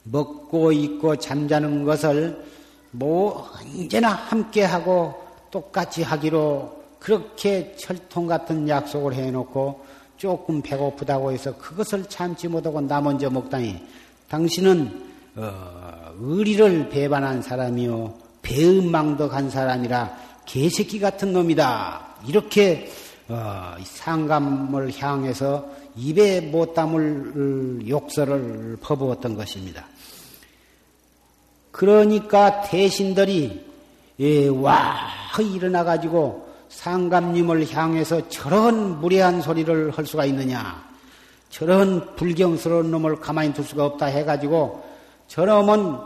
먹고 0.03 0.71
입고 0.71 1.17
잠자는 1.17 1.83
것을 1.83 2.45
뭐 2.91 3.49
언제나 3.59 4.09
함께하고 4.09 5.23
똑같이 5.51 6.03
하기로 6.03 6.79
그렇게 6.99 7.75
철통 7.77 8.27
같은 8.27 8.67
약속을 8.67 9.13
해놓고 9.13 9.85
조금 10.17 10.61
배고프다고 10.61 11.31
해서 11.31 11.55
그것을 11.57 12.05
참지 12.09 12.47
못하고 12.47 12.81
나 12.81 12.99
먼저 12.99 13.29
먹다니 13.29 13.81
당신은 14.27 15.09
어, 15.35 16.11
의리를 16.19 16.89
배반한 16.89 17.41
사람이요 17.41 18.13
배은망덕한 18.41 19.49
사람이라 19.49 20.17
개새끼 20.45 20.99
같은 20.99 21.31
놈이다. 21.31 22.15
이렇게 22.27 22.91
어, 23.27 23.75
상감을 23.83 24.91
향해서 24.97 25.69
입에 25.95 26.41
못 26.41 26.73
담을 26.73 27.87
욕설을 27.87 28.77
퍼부었던 28.81 29.35
것입니다. 29.35 29.85
그러니까 31.79 32.59
대신들이 32.63 33.65
예, 34.19 34.47
와 34.49 34.97
일어나 35.39 35.85
가지고 35.85 36.49
상감님을 36.67 37.73
향해서 37.73 38.27
저런 38.27 38.99
무례한 38.99 39.41
소리를 39.41 39.91
할 39.91 40.05
수가 40.05 40.25
있느냐? 40.25 40.83
저런 41.49 42.17
불경스러운 42.17 42.91
놈을 42.91 43.21
가만히 43.21 43.53
둘 43.53 43.63
수가 43.63 43.85
없다 43.85 44.07
해가지고 44.07 44.83
저놈은 45.29 45.99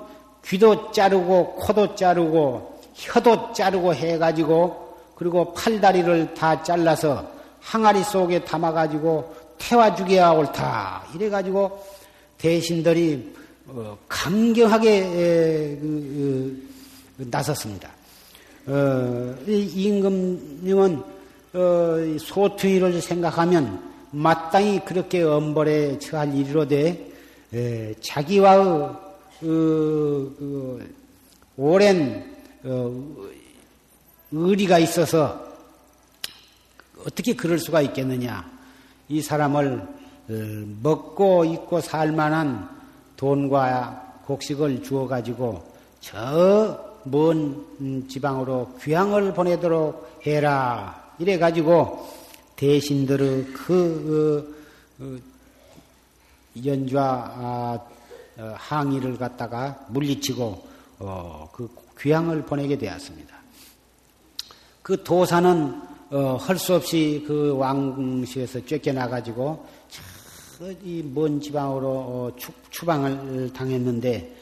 귀도 0.46 0.92
자르고 0.92 1.56
코도 1.56 1.96
자르고 1.96 2.80
혀도 2.94 3.54
자르고 3.54 3.96
해가지고 3.96 4.96
그리고 5.16 5.54
팔다리를 5.56 6.36
다 6.36 6.62
잘라서 6.62 7.28
항아리 7.62 8.04
속에 8.04 8.46
담아가지고 8.46 9.36
태워 9.58 9.96
죽여야 9.96 10.34
옳다. 10.34 11.06
이래가지고 11.16 11.84
대신들이 12.38 13.34
어, 13.38 13.43
강경하게 14.08 15.02
그, 15.82 16.70
그, 17.18 17.28
나섰습니다. 17.30 17.90
어, 18.68 19.36
임금님은 19.48 21.04
어, 21.54 21.98
소투이를 22.20 23.02
생각하면 23.02 23.92
마땅히 24.12 24.84
그렇게 24.84 25.24
엄벌에 25.24 25.98
처할 26.00 26.36
일이로되 26.36 27.12
자기와의 28.02 28.90
그, 29.40 30.36
그, 30.40 30.96
오랜 31.58 32.34
의리가 34.32 34.80
있어서 34.80 35.48
어떻게 37.06 37.36
그럴 37.36 37.60
수가 37.60 37.82
있겠느냐? 37.82 38.52
이 39.10 39.22
사람을 39.22 39.88
먹고 40.82 41.46
입고 41.46 41.82
살 41.82 42.12
만한 42.12 42.83
돈과 43.16 44.22
곡식을 44.26 44.84
주어 44.84 45.08
가지고 45.08 45.64
저 46.02 46.94
먼 47.06 48.08
지방으로 48.08 48.76
귀향을 48.82 49.34
보내도록 49.34 50.22
해라. 50.26 51.14
이래 51.20 51.38
가지고 51.38 52.08
대신들의 52.56 53.46
그 53.48 54.56
어, 55.00 55.04
어, 55.04 55.18
연좌 56.66 57.02
아, 57.02 57.80
어, 58.38 58.54
항의를 58.56 59.18
갖다가 59.18 59.86
물리치고 59.90 60.74
그 61.52 61.70
귀향을 62.00 62.44
보내게 62.44 62.78
되었습니다. 62.78 63.36
그 64.82 65.04
도사는 65.04 65.82
할수 66.40 66.76
없이 66.76 67.24
그 67.28 67.56
왕실에서 67.58 68.66
쫓겨나가지고 68.66 69.66
이 70.72 71.04
먼 71.04 71.42
지방으로 71.42 72.32
추방을 72.70 73.52
당했는데 73.54 74.36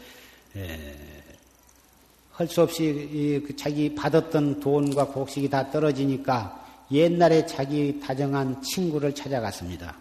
할 2.31 2.47
수 2.47 2.61
없이 2.61 3.43
그 3.45 3.55
자기 3.55 3.93
받았던 3.93 4.59
돈과 4.59 5.07
곡식이 5.07 5.49
다 5.49 5.69
떨어지니까 5.69 6.65
옛날에 6.91 7.45
자기 7.45 7.99
다정한 7.99 8.61
친구를 8.61 9.13
찾아갔습니다. 9.15 9.95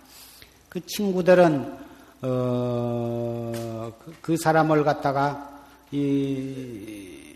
그 0.69 0.85
친구들은 0.87 1.91
어, 2.23 3.93
그, 3.99 4.15
그 4.21 4.37
사람을 4.37 4.85
갖다가 4.85 5.63
이 5.91 7.35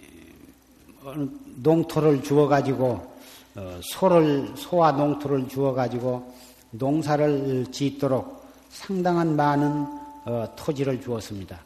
농토를 1.57 2.23
주어 2.23 2.47
가지고 2.49 3.15
어, 3.57 3.81
소를 3.83 4.53
소와 4.57 4.93
농토를 4.93 5.49
주어 5.49 5.73
가지고 5.73 6.35
농사를 6.71 7.67
짓도록 7.71 8.44
상당한 8.75 9.37
많은 9.37 9.87
어, 10.27 10.47
토지를 10.57 11.01
주었습니다. 11.01 11.61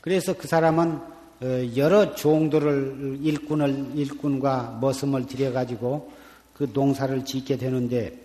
그래서 0.00 0.34
그 0.34 0.46
사람은 0.46 1.00
어, 1.40 1.76
여러 1.76 2.14
종들을 2.14 3.20
일꾼을 3.22 3.92
일꾼과 3.94 4.78
머슴을 4.80 5.26
들여 5.26 5.52
가지고 5.52 6.12
그 6.52 6.70
농사를 6.72 7.24
짓게 7.24 7.56
되는데 7.56 8.18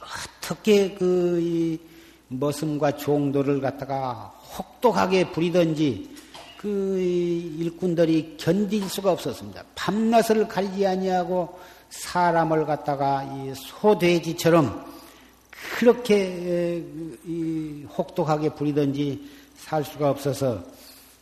어떻게 0.00 0.94
그 0.94 1.78
머슴과 2.28 2.96
종들을 2.96 3.60
갖다가 3.60 4.34
혹독하게 4.56 5.30
부리든지 5.32 6.16
그 6.56 6.98
일꾼들이 6.98 8.36
견딜 8.38 8.88
수가 8.88 9.12
없었습니다. 9.12 9.64
밤낮을 9.74 10.48
가리지 10.48 10.86
아니하고 10.86 11.58
사람을 11.90 12.66
갖다가 12.66 13.24
소돼지처럼 13.54 14.97
그렇게 15.78 16.84
혹독하게 17.96 18.50
부리든지 18.50 19.28
살 19.56 19.84
수가 19.84 20.10
없어서 20.10 20.62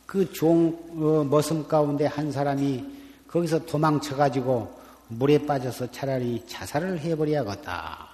그 0.05 0.31
종, 0.31 0.77
어, 0.95 1.23
머슴 1.23 1.67
가운데 1.67 2.05
한 2.05 2.31
사람이 2.31 2.83
거기서 3.27 3.65
도망쳐 3.65 4.15
가지고 4.15 4.73
물에 5.09 5.45
빠져서 5.45 5.91
차라리 5.91 6.41
자살을 6.47 6.99
해버려야겠다. 6.99 8.07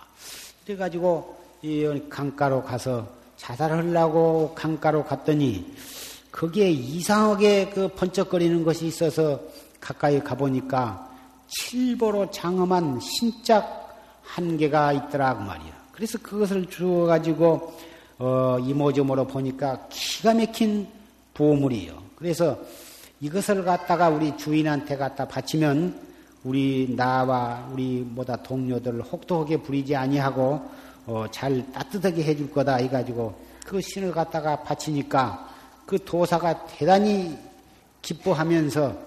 그래가지고 0.65 1.37
이 1.61 2.01
강가로 2.09 2.63
가서 2.63 3.07
자살을 3.37 3.77
하려고 3.77 4.53
강가로 4.55 5.03
갔더니 5.03 5.71
거기에 6.31 6.71
이상하게 6.71 7.69
그 7.69 7.87
번쩍거리는 7.89 8.63
것이 8.63 8.87
있어서 8.87 9.39
가까이 9.79 10.19
가보니까 10.19 11.09
칠보로 11.47 12.31
장엄한 12.31 12.99
신짝 13.01 13.95
한 14.23 14.57
개가 14.57 14.93
있더라고 14.93 15.41
말이야. 15.41 15.82
그래서 15.93 16.17
그것을 16.17 16.65
주워가지고 16.65 17.73
어, 18.17 18.57
이모저모로 18.59 19.27
보니까 19.27 19.87
기가 19.89 20.33
막힌 20.33 20.87
보물이요. 21.33 22.01
그래서 22.15 22.59
이것을 23.21 23.63
갖다가 23.63 24.09
우리 24.09 24.35
주인한테 24.35 24.97
갖다 24.97 25.27
바치면 25.27 26.13
우리 26.43 26.93
나와 26.95 27.69
우리 27.71 28.01
뭐다 28.01 28.37
동료들을 28.37 29.01
혹독하게 29.03 29.57
부리지 29.57 29.95
아니하고 29.95 30.61
어, 31.05 31.25
잘 31.31 31.71
따뜻하게 31.71 32.23
해줄 32.23 32.51
거다 32.51 32.75
해가지고 32.77 33.35
그 33.65 33.79
신을 33.79 34.11
갖다가 34.11 34.63
바치니까 34.63 35.49
그 35.85 36.03
도사가 36.03 36.65
대단히 36.65 37.37
기뻐하면서 38.01 38.97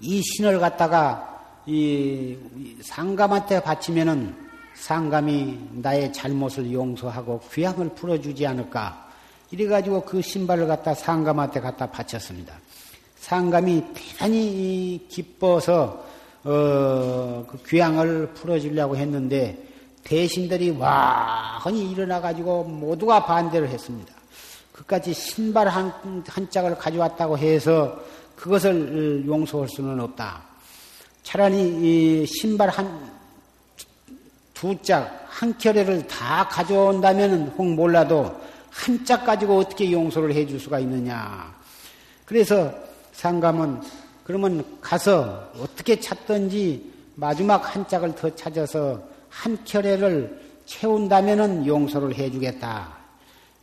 이 0.00 0.22
신을 0.22 0.58
갖다가 0.58 1.28
이 1.66 2.36
상감한테 2.82 3.62
바치면은 3.62 4.51
상감이 4.74 5.58
나의 5.72 6.12
잘못을 6.12 6.72
용서하고 6.72 7.40
귀향을 7.52 7.90
풀어주지 7.90 8.46
않을까 8.46 9.08
이래가지고 9.50 10.02
그 10.02 10.22
신발을 10.22 10.66
갖다 10.66 10.94
상감한테 10.94 11.60
갖다 11.60 11.90
바쳤습니다. 11.90 12.54
상감이 13.16 13.84
대단히 13.94 15.06
기뻐서 15.08 16.04
어, 16.44 17.44
그 17.48 17.62
귀향을 17.68 18.28
풀어주려고 18.34 18.96
했는데 18.96 19.56
대신들이 20.02 20.70
와헌히 20.70 21.92
일어나가지고 21.92 22.64
모두가 22.64 23.24
반대를 23.24 23.68
했습니다. 23.68 24.12
그까지 24.72 25.14
신발 25.14 25.68
한, 25.68 25.92
한 26.26 26.50
짝을 26.50 26.76
가져왔다고 26.76 27.38
해서 27.38 28.02
그것을 28.34 29.24
용서할 29.26 29.68
수는 29.68 30.00
없다. 30.00 30.42
차라리 31.22 32.26
신발 32.26 32.68
한 32.70 33.11
두 34.62 34.80
짝, 34.80 35.26
한 35.28 35.58
켤레를 35.58 36.06
다 36.06 36.46
가져온다면 36.46 37.48
혹 37.58 37.66
몰라도 37.74 38.40
한 38.70 39.04
짝 39.04 39.26
가지고 39.26 39.58
어떻게 39.58 39.90
용서를 39.90 40.32
해줄 40.32 40.60
수가 40.60 40.78
있느냐. 40.78 41.52
그래서 42.24 42.72
상감은 43.10 43.80
그러면 44.22 44.64
가서 44.80 45.50
어떻게 45.58 45.98
찾든지 45.98 46.92
마지막 47.16 47.74
한 47.74 47.88
짝을 47.88 48.14
더 48.14 48.32
찾아서 48.36 49.02
한 49.28 49.58
켤레를 49.64 50.40
채운다면은 50.64 51.66
용서를 51.66 52.14
해주겠다. 52.14 52.96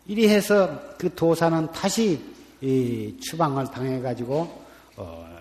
이리 0.05 0.27
해서 0.27 0.81
그 0.97 1.15
도사는 1.15 1.71
다시 1.71 2.19
추방을 3.21 3.71
당해가지고 3.71 4.63
어, 4.97 5.39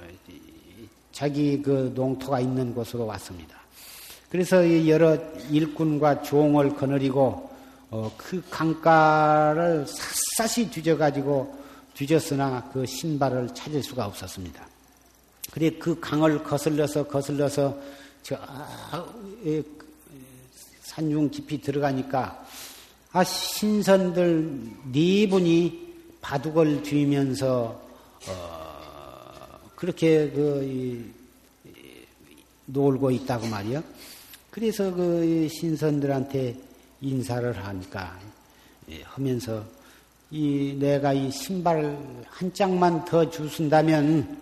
자기 1.10 1.60
그 1.60 1.90
농토가 1.96 2.38
있는 2.38 2.72
곳으로 2.72 3.06
왔습니다. 3.06 3.57
그래서 4.30 4.86
여러 4.86 5.16
일꾼과 5.50 6.22
종을 6.22 6.76
거느리고 6.76 7.48
어, 7.90 8.12
그 8.16 8.42
강가를 8.50 9.86
샅샅이 10.36 10.70
뒤져가지고 10.70 11.56
뒤졌으나 11.94 12.70
그 12.72 12.84
신발을 12.84 13.48
찾을 13.54 13.82
수가 13.82 14.06
없었습니다. 14.06 14.66
그래 15.50 15.70
그 15.70 15.98
강을 15.98 16.44
거슬러서 16.44 17.04
거슬러서 17.04 17.76
저 18.22 18.38
산중 20.82 21.30
깊이 21.30 21.60
들어가니까 21.60 22.44
아 23.12 23.24
신선들 23.24 24.60
네 24.92 25.28
분이 25.28 25.88
바둑을 26.20 26.82
뒤면서 26.82 27.80
어, 28.28 29.60
그렇게 29.74 30.30
그 30.30 30.62
이, 30.64 31.18
놀고 32.66 33.10
있다고 33.10 33.46
말이요. 33.46 33.82
그래서 34.58 34.92
그 34.92 35.46
신선들한테 35.48 36.52
인사를 37.00 37.64
하니까 37.64 38.18
예, 38.90 39.02
하면서 39.04 39.62
이 40.32 40.74
내가 40.76 41.12
이 41.12 41.30
신발 41.30 41.96
한 42.26 42.52
짝만 42.52 43.04
더 43.04 43.30
주순다면 43.30 44.36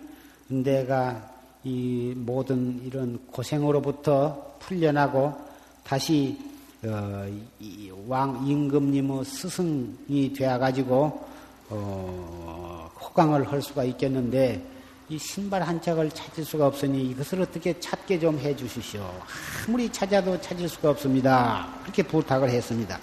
내가 0.47 1.23
이 1.63 2.15
모든 2.15 2.81
이런 2.83 3.19
고생으로부터 3.27 4.55
풀려나고 4.57 5.35
다시 5.83 6.35
어, 6.83 7.27
왕 8.07 8.43
임금님의 8.47 9.23
스승이 9.23 10.33
되어가지고 10.35 11.27
어, 11.69 12.91
호강을 12.99 13.51
할 13.51 13.61
수가 13.61 13.83
있겠는데 13.83 14.76
이 15.09 15.17
신발 15.17 15.63
한 15.63 15.81
짝을 15.81 16.11
찾을 16.11 16.43
수가 16.43 16.67
없으니 16.67 17.11
이것을 17.11 17.41
어떻게 17.41 17.79
찾게 17.79 18.19
좀 18.19 18.37
해주시오. 18.37 19.09
아무리 19.65 19.89
찾아도 19.89 20.39
찾을 20.41 20.67
수가 20.67 20.89
없습니다. 20.89 21.73
그렇게 21.83 22.03
부탁을 22.03 22.49
했습니다. 22.49 22.99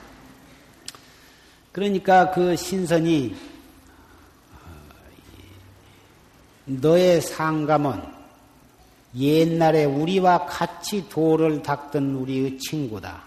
그러니까 1.73 2.31
그 2.31 2.55
신선이 2.57 3.35
너의 6.67 7.23
상감은 7.23 8.03
옛날에 9.17 9.87
우리와 9.87 10.45
같이 10.45 11.09
돌을 11.09 11.63
닦던 11.63 12.17
우리의 12.17 12.59
친구다. 12.59 13.23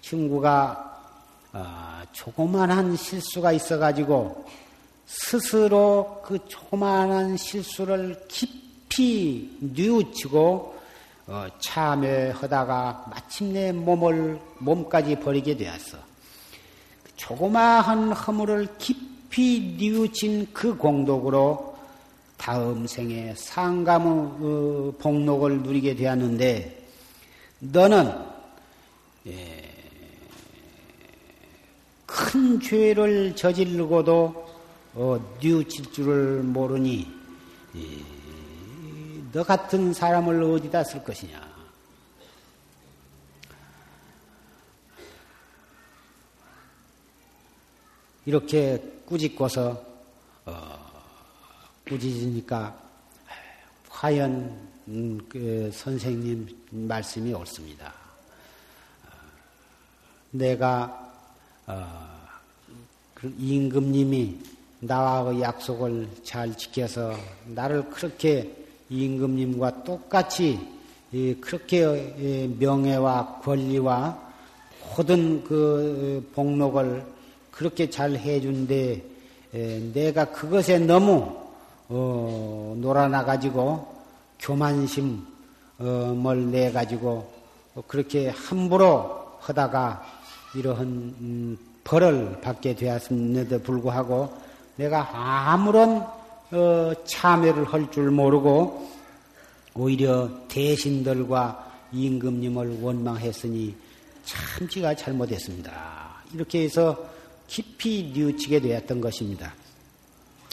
친구가 0.00 0.82
어, 1.52 2.02
조그만한 2.10 2.96
실수가 2.96 3.52
있어가지고 3.52 4.44
스스로 5.06 6.20
그 6.24 6.38
조그만한 6.48 7.36
실수를 7.36 8.20
깊이 8.28 9.56
뉘우치고 9.60 10.76
어, 11.28 11.46
참여하다가 11.60 13.06
마침내 13.10 13.72
몸을 13.72 14.40
몸까지 14.58 15.16
버리게 15.16 15.56
되었어. 15.56 15.98
그 17.02 17.10
조그마한 17.16 18.12
허물을 18.12 18.78
깊이 18.78 19.76
뉘우친 19.78 20.48
그 20.52 20.76
공덕으로 20.76 21.76
다음 22.36 22.86
생에 22.86 23.34
상감의 23.36 24.08
어, 24.08 24.92
복록을 24.98 25.62
누리게 25.62 25.96
되었는데 25.96 26.86
너는 27.58 28.12
예, 29.26 29.64
큰 32.04 32.60
죄를 32.60 33.34
저지르고도 33.34 34.45
어, 34.98 35.36
뉘우칠 35.42 35.92
줄을 35.92 36.42
모르니 36.42 37.06
너 39.30 39.42
같은 39.42 39.92
사람을 39.92 40.42
어디다 40.42 40.84
쓸 40.84 41.04
것이냐? 41.04 41.38
이렇게 48.24 48.82
꾸짖고서 49.04 49.84
어, 50.46 51.02
꾸짖으니까 51.86 52.82
과연 53.90 54.68
음, 54.88 55.20
그 55.28 55.70
선생님 55.74 56.48
말씀이 56.70 57.34
옳습니다. 57.34 57.92
내가 60.30 61.12
어, 61.66 62.28
그 63.12 63.34
임금님이 63.38 64.56
나와의 64.86 65.40
약속을 65.40 66.08
잘 66.22 66.56
지켜서 66.56 67.14
나를 67.46 67.90
그렇게 67.90 68.52
임금님과 68.88 69.84
똑같이 69.84 70.58
그렇게 71.40 72.54
명예와 72.58 73.40
권리와 73.42 74.26
모든 74.96 75.42
그 75.44 76.30
복록을 76.34 77.04
그렇게 77.50 77.90
잘 77.90 78.12
해준데 78.12 79.02
내가 79.92 80.26
그것에 80.26 80.78
너무 80.78 81.46
어, 81.88 82.74
놀아나가지고 82.78 83.86
교만심을 84.40 86.50
내 86.50 86.72
가지고 86.72 87.30
그렇게 87.86 88.28
함부로 88.28 89.24
하다가 89.40 90.04
이러한 90.54 90.86
음, 90.86 91.58
벌을 91.84 92.40
받게 92.40 92.74
되었음에도 92.74 93.60
불구하고 93.60 94.45
내가 94.76 95.08
아무런 95.52 96.06
어, 96.52 96.92
참여를 97.04 97.64
할 97.64 97.90
줄 97.90 98.10
모르고 98.10 98.88
오히려 99.74 100.30
대신들과 100.48 101.72
임금님을 101.92 102.80
원망했으니 102.82 103.74
참 104.24 104.68
지가 104.68 104.94
잘못했습니다. 104.94 106.22
이렇게 106.34 106.62
해서 106.62 107.08
깊이 107.46 108.10
뉘우치게 108.14 108.60
되었던 108.60 109.00
것입니다. 109.00 109.54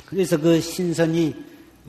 그래서 0.06 0.38
그 0.38 0.60
신선이 0.60 1.36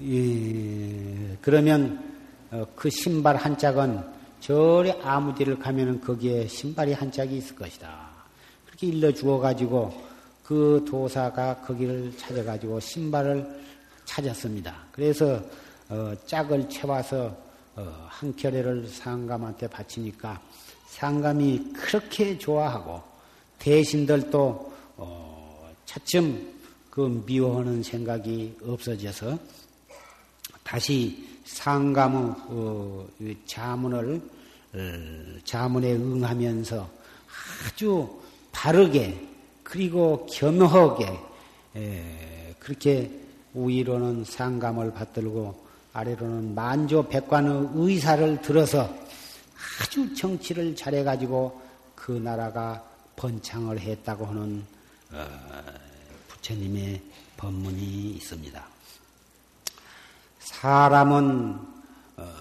예, 0.03 1.37
그러면 1.41 2.03
어, 2.51 2.67
그 2.75 2.91
신발 2.91 3.37
한 3.37 3.57
짝은 3.57 4.01
저리 4.41 4.93
아무 5.03 5.35
데를 5.35 5.59
가면은 5.59 6.01
거기에 6.01 6.47
신발이 6.49 6.93
한 6.93 7.11
짝이 7.11 7.37
있을 7.39 7.55
것이다. 7.57 7.89
그렇게 8.67 8.89
일러 8.89 9.13
주어 9.13 9.39
가지고 9.39 9.95
그 10.45 10.85
도사가 10.87 11.63
거기를 11.63 12.15
찾아가지고 12.19 12.79
신발을 12.79 13.65
찾았습니다. 14.05 14.77
그래서 14.93 15.43
어, 15.89 16.15
짝을 16.27 16.69
채워서 16.69 17.35
어, 17.75 18.07
한 18.09 18.37
켤레를 18.37 18.87
상감한테 18.87 19.67
바치니까 19.69 20.41
상감이 20.87 21.73
그렇게 21.73 22.39
좋아하고 22.39 23.03
대신들도 23.59 24.73
어, 24.99 25.73
차츰 25.87 26.53
그 26.91 27.23
미워하는 27.27 27.83
생각이 27.83 28.59
없어져서 28.65 29.39
다시 30.63 31.27
상감의 31.45 32.19
어, 32.49 33.09
자문을 33.47 34.21
어, 34.75 35.39
자문에 35.45 35.95
응하면서 35.95 36.91
아주 37.67 38.21
바르게 38.53 39.34
그리고 39.65 40.27
겸허하게 40.31 41.19
그렇게 42.61 43.11
위로는 43.55 44.25
상감을 44.25 44.93
받들고 44.93 45.65
아래로는 45.93 46.55
만조 46.55 47.09
백관의 47.09 47.71
의사를 47.75 48.43
들어서 48.43 48.93
아주 49.81 50.15
정치를 50.15 50.75
잘해가지고 50.77 51.63
그 51.95 52.13
나라가 52.13 52.85
번창을 53.17 53.79
했다고 53.79 54.27
하는 54.27 54.65
어, 55.13 55.27
부처님의 56.29 57.01
법문이 57.37 58.11
있습니다. 58.11 58.65
사람은 60.41 61.59
어, 62.17 62.33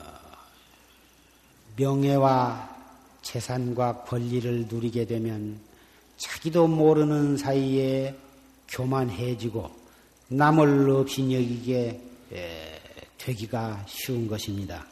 명예와 1.78 2.76
재산과 3.22 4.04
권리를 4.04 4.68
누리게 4.68 5.06
되면 5.06 5.60
자기도 6.18 6.68
모르는 6.68 7.38
사이에 7.38 8.16
교만해지고 8.68 9.70
남을 10.30 10.90
없이 10.90 11.22
여기게 11.22 12.00
되기가 13.18 13.86
쉬운 13.88 14.28
것입니다. 14.28 14.86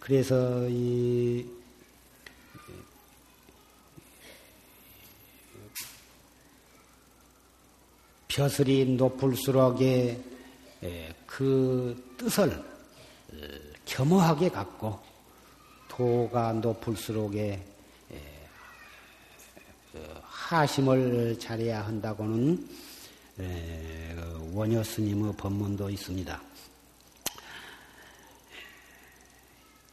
그래서 0.00 0.68
이 0.68 1.44
벼슬이 8.28 8.84
높을수록의 8.84 10.22
그 11.26 12.14
뜻을 12.18 12.50
어, 12.50 13.36
겸허하게 13.86 14.50
갖고 14.50 14.98
도가 15.88 16.52
높을수록의 16.52 17.75
하심을 20.22 21.38
잘해야 21.38 21.84
한다고는 21.86 22.68
그 23.36 24.50
원효 24.54 24.82
스님의 24.82 25.34
법문도 25.36 25.90
있습니다. 25.90 26.40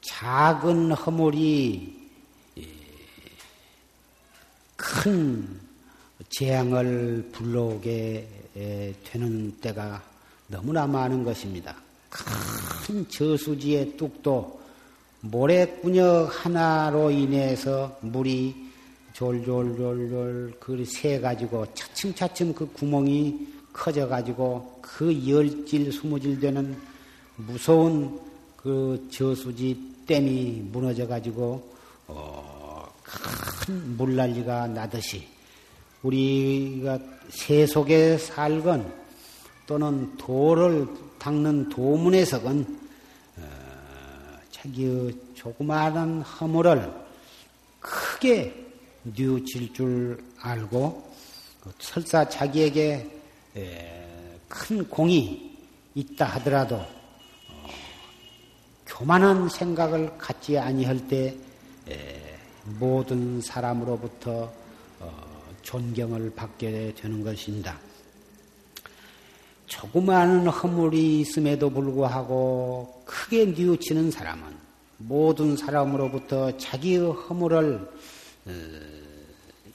작은 0.01 0.91
허물이 0.91 2.09
큰 4.75 5.59
재앙을 6.29 7.29
불러오게 7.31 8.27
되는 9.03 9.57
때가 9.59 10.03
너무나 10.47 10.85
많은 10.85 11.23
것입니다. 11.23 11.75
큰 12.09 13.07
저수지의 13.09 13.97
뚝도 13.97 14.61
모래꾸녁 15.21 16.29
하나로 16.31 17.09
인해서 17.11 17.97
물이 18.01 18.72
졸졸졸졸 19.13 20.53
그 20.59 20.85
새 20.85 21.19
가지고 21.19 21.65
차츰차츰 21.73 22.53
그 22.53 22.65
구멍이 22.73 23.47
커져 23.71 24.07
가지고 24.07 24.79
그 24.81 25.27
열질 25.27 25.91
스무질 25.91 26.39
되는 26.39 26.75
무서운 27.35 28.19
그 28.57 29.07
저수지 29.11 29.77
댐이 30.07 30.69
무너져 30.71 31.07
가지고 31.07 31.73
어, 32.07 32.87
큰 33.03 33.97
물난리가 33.97 34.67
나듯이 34.67 35.27
우리가 36.01 36.99
세속에 37.29 38.17
살건 38.17 38.93
또는 39.65 40.15
도를 40.17 40.87
닦는 41.19 41.69
도문에서건 41.69 42.79
어, 43.37 43.41
자기의 44.51 45.15
조그마한 45.35 46.21
허물을 46.21 46.91
크게 47.79 48.62
뉘우칠 49.03 49.73
줄 49.73 50.23
알고 50.39 51.13
설사 51.79 52.27
자기에게 52.27 53.09
큰 54.47 54.87
공이 54.87 55.57
있다 55.95 56.25
하더라도 56.25 56.75
어, 56.75 57.67
교만한 58.85 59.49
생각을 59.49 60.17
갖지 60.17 60.57
아니할 60.57 61.07
때 61.07 61.35
모든 62.79 63.41
사람으로부터 63.41 64.51
어, 64.99 65.33
존경을 65.61 66.33
받게 66.35 66.93
되는 66.95 67.23
것입니다. 67.23 67.77
조그마한 69.65 70.47
허물이 70.47 71.21
있음에도 71.21 71.69
불구하고 71.69 73.03
크게 73.05 73.45
뉘우치는 73.45 74.11
사람은 74.11 74.43
모든 74.97 75.57
사람으로부터 75.57 76.57
자기의 76.57 77.11
허물을 77.11 77.89
어, 78.45 78.92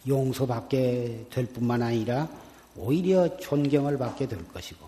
용서받게 0.08 1.26
될 1.30 1.46
뿐만 1.46 1.82
아니라 1.82 2.28
오히려 2.76 3.36
존경을 3.38 3.98
받게 3.98 4.26
될 4.26 4.46
것이고 4.48 4.86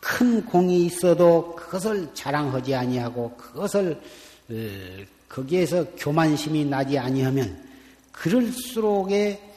큰 0.00 0.44
공이 0.44 0.86
있어도 0.86 1.54
그것을 1.56 2.08
자랑하지 2.14 2.74
아니하고 2.74 3.32
그것을 3.36 4.00
어, 4.50 4.54
거기에서 5.28 5.84
교만심이 5.96 6.64
나지 6.64 6.98
아니하면 6.98 7.62
그럴수록에 8.12 9.48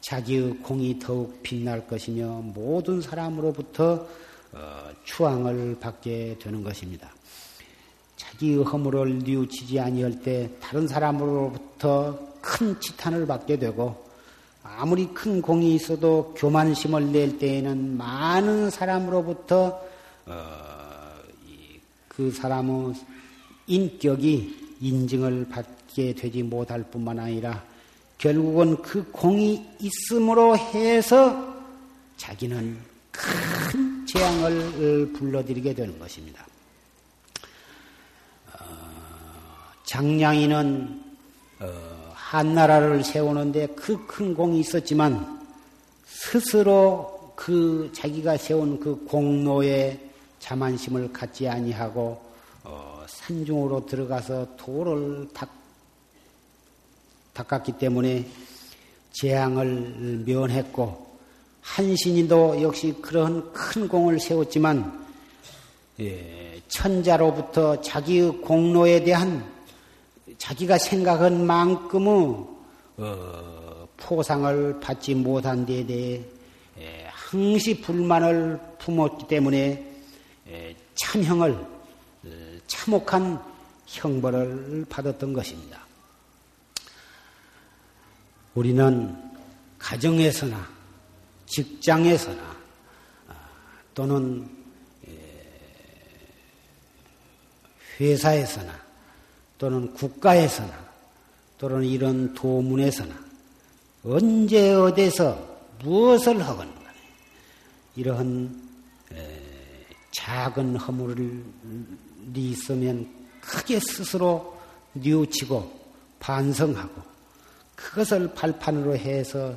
자기의 0.00 0.58
공이 0.62 0.98
더욱 0.98 1.42
빛날 1.42 1.86
것이며 1.86 2.42
모든 2.54 3.02
사람으로부터 3.02 4.06
어, 4.52 4.90
추앙을 5.04 5.76
받게 5.78 6.38
되는 6.40 6.62
것입니다. 6.62 7.12
자기의 8.16 8.64
허물을 8.64 9.18
뉘우치지 9.18 9.78
아니할 9.78 10.22
때 10.22 10.50
다른 10.60 10.88
사람으로부터 10.88 12.18
큰 12.40 12.80
치탄을 12.80 13.26
받게 13.26 13.58
되고 13.58 14.07
아무리 14.76 15.08
큰 15.08 15.40
공이 15.40 15.74
있어도 15.74 16.34
교만심을 16.36 17.10
낼 17.10 17.38
때에는 17.38 17.96
많은 17.96 18.70
사람으로부터 18.70 19.82
어, 20.26 21.14
그 22.08 22.30
사람의 22.30 22.94
인격이 23.66 24.76
인증을 24.80 25.48
받게 25.48 26.14
되지 26.14 26.42
못할 26.42 26.82
뿐만 26.84 27.18
아니라 27.18 27.62
결국은 28.18 28.80
그 28.82 29.10
공이 29.10 29.64
있음으로 29.80 30.56
해서 30.56 31.56
자기는 32.16 32.78
큰 33.10 34.06
재앙을 34.06 35.12
불러들이게 35.12 35.74
되는 35.74 35.98
것입니다. 35.98 36.46
어, 38.52 38.64
장량이는 39.84 41.02
어, 41.60 41.97
한나라를 42.28 43.04
세우는데 43.04 43.68
그 43.68 44.06
큰 44.06 44.34
공이 44.34 44.60
있었지만 44.60 45.40
스스로 46.06 47.32
그 47.34 47.90
자기가 47.94 48.36
세운 48.36 48.78
그 48.78 49.02
공로에 49.06 49.98
자만심을 50.38 51.10
갖지 51.10 51.48
아니하고 51.48 52.20
어, 52.64 53.02
산중으로 53.06 53.86
들어가서 53.86 54.56
돌을 54.58 55.28
닦 55.32 55.48
닦았기 57.32 57.72
때문에 57.78 58.26
재앙을 59.12 60.24
면했고 60.26 61.16
한신이도 61.62 62.60
역시 62.60 62.94
그런 63.00 63.50
큰 63.54 63.88
공을 63.88 64.20
세웠지만 64.20 65.06
예, 66.00 66.60
천자로부터 66.68 67.80
자기의 67.80 68.42
공로에 68.42 69.02
대한 69.02 69.57
자기가 70.38 70.78
생각한 70.78 71.46
만큼의 71.46 72.46
어, 72.96 73.88
포상을 73.96 74.80
받지 74.80 75.14
못한 75.14 75.66
데 75.66 75.84
대해 75.86 76.22
예, 76.78 77.06
항시 77.10 77.80
불만을 77.80 78.58
품었기 78.78 79.26
때문에 79.28 79.84
예, 80.48 80.76
참형을 80.94 81.52
어, 81.52 82.58
참혹한 82.66 83.40
형벌을 83.86 84.86
받았던 84.88 85.32
것입니다. 85.32 85.86
우리는 88.54 89.16
가정에서나 89.78 90.68
직장에서나 91.46 92.42
아, 93.28 93.34
또는 93.94 94.48
회사에서나 98.00 98.87
또는 99.58 99.92
국가에서나 99.94 100.88
또는 101.58 101.84
이런 101.84 102.32
도문에서나 102.34 103.14
언제 104.04 104.72
어디서 104.72 105.58
무엇을 105.82 106.40
하건 106.40 106.72
이러한 107.96 108.68
작은 110.12 110.76
허물이 110.76 111.42
있으면 112.34 113.08
크게 113.40 113.80
스스로 113.80 114.56
뉘우치고 114.92 115.78
반성하고 116.20 117.02
그것을 117.74 118.34
발판으로 118.34 118.96
해서 118.96 119.56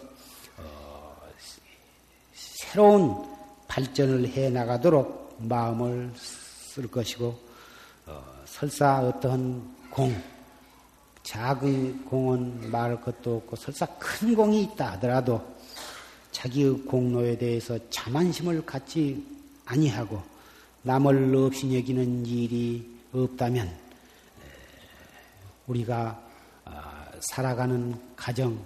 어, 0.58 1.18
새로운 2.34 3.28
발전을 3.68 4.28
해 4.28 4.50
나가도록 4.50 5.38
마음을 5.40 6.12
쓸 6.16 6.88
것이고 6.88 7.40
어, 8.08 8.44
설사 8.46 9.00
어떤 9.02 9.81
공 9.92 10.16
작은 11.22 12.06
공은 12.06 12.72
말할 12.72 13.00
것도 13.02 13.38
없고 13.38 13.56
설사 13.56 13.86
큰 14.00 14.36
공이 14.36 14.64
있다 14.64 14.94
하더라도 14.94 15.40
자기의 16.32 16.86
공로에 16.86 17.38
대해서 17.38 17.78
자만심을 17.90 18.66
갖지 18.66 19.24
아니하고 19.66 20.22
남을 20.82 21.36
없이 21.36 21.76
여기는 21.78 22.26
일이 22.26 22.90
없다면 23.14 23.72
우리가 25.68 26.32
살아가는 27.22 27.96
가정, 28.16 28.58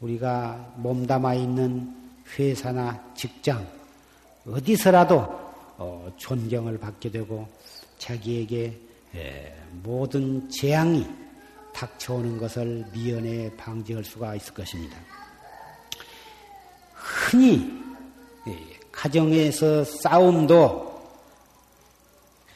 우리가 0.00 0.74
몸담아 0.76 1.34
있는 1.34 1.94
회사나 2.38 3.12
직장, 3.14 3.66
어디서라도 4.46 5.16
어, 5.78 6.12
존경을 6.16 6.78
받게 6.78 7.10
되고 7.10 7.48
자기에게 7.98 8.78
모든 9.82 10.48
재앙이 10.50 11.06
닥쳐오는 11.72 12.38
것을 12.38 12.86
미연에 12.92 13.50
방지할 13.56 14.04
수가 14.04 14.34
있을 14.34 14.54
것입니다. 14.54 14.96
흔히 16.94 17.70
가정에서 18.90 19.84
싸움도 19.84 20.86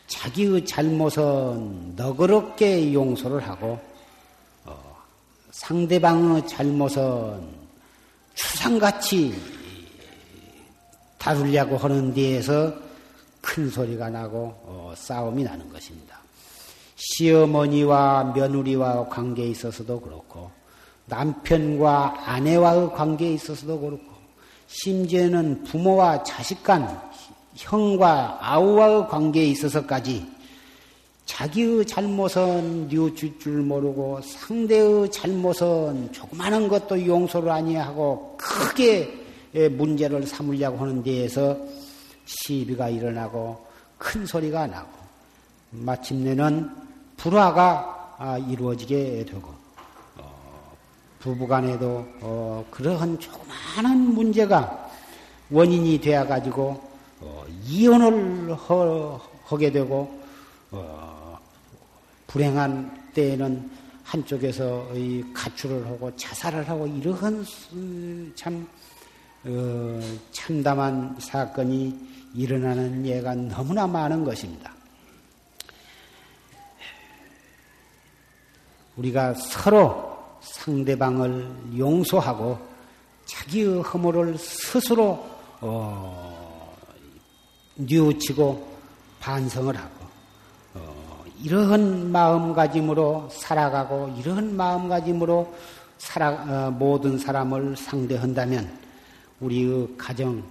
자기의 0.07 0.65
잘못은 0.65 1.97
너그럽게 1.97 2.93
용서를 2.93 3.47
하고 3.47 3.79
상대방의 5.51 6.47
잘못은 6.47 7.61
추상같이 8.35 9.35
다루려고 11.19 11.77
하는 11.77 12.15
데에서 12.15 12.73
큰 13.41 13.69
소리가 13.69 14.09
나고 14.09 14.55
어, 14.65 14.95
싸움이 14.97 15.45
나는 15.45 15.71
것입니다. 15.71 16.20
시어머니와 17.01 18.33
며느리와 18.35 19.09
관계에 19.09 19.47
있어서도 19.49 20.01
그렇고 20.01 20.51
남편과 21.07 22.31
아내와의 22.31 22.93
관계에 22.93 23.33
있어서도 23.33 23.81
그렇고 23.81 24.05
심지어는 24.67 25.65
부모와 25.65 26.23
자식 26.23 26.63
간 26.63 27.01
형과 27.57 28.39
아우와의 28.41 29.09
관계에 29.09 29.47
있어서까지 29.47 30.27
자기의 31.25 31.87
잘못은 31.87 32.89
뉘우칠 32.89 33.39
줄 33.39 33.63
모르고 33.63 34.21
상대의 34.23 35.11
잘못은 35.11 36.13
조그마한 36.13 36.69
것도 36.69 37.07
용서를 37.07 37.51
아니하고 37.51 38.37
크게 38.37 39.13
문제를 39.71 40.27
삼으려고 40.27 40.79
하는 40.79 41.03
데에서 41.03 41.57
시비가 42.27 42.89
일어나고 42.89 43.65
큰 43.97 44.27
소리가 44.27 44.67
나고 44.67 44.91
마침내는 45.71 46.90
불화가 47.21 48.17
아, 48.19 48.39
이루어지게 48.39 49.27
되고 49.27 49.53
어, 50.17 50.75
부부간에도 51.19 52.07
어, 52.23 52.65
그러한 52.71 53.19
조그마한 53.19 54.15
문제가 54.15 54.91
원인이 55.51 56.01
되어 56.01 56.27
가지고 56.27 56.83
어, 57.21 57.45
이혼을 57.67 58.57
하게 59.45 59.71
되고 59.71 60.19
불행한 62.27 63.11
때에는 63.13 63.71
한쪽에서 64.05 64.89
가출을 65.35 65.87
하고 65.87 66.15
자살을 66.17 66.67
하고 66.69 66.87
이러한 66.87 67.45
참 68.35 68.67
어, 69.45 70.01
참담한 70.31 71.17
사건이 71.19 71.99
일어나는 72.35 73.05
예가 73.05 73.35
너무나 73.35 73.87
많은 73.87 74.25
것입니다. 74.25 74.80
우리가 79.01 79.33
서로 79.35 80.19
상대방을 80.41 81.51
용서하고 81.79 82.59
자기의 83.25 83.83
허물을 83.83 84.37
스스로 84.37 85.27
어, 85.61 86.75
뉘우치고 87.77 88.69
반성을 89.21 89.75
하고 89.75 90.07
어, 90.75 91.25
이러한 91.43 92.11
마음가짐으로 92.11 93.29
살아가고 93.33 94.15
이러한 94.19 94.55
마음가짐으로 94.55 95.55
살아, 95.97 96.31
어, 96.31 96.71
모든 96.71 97.17
사람을 97.17 97.77
상대한다면 97.77 98.71
우리의 99.41 99.89
가정, 99.97 100.43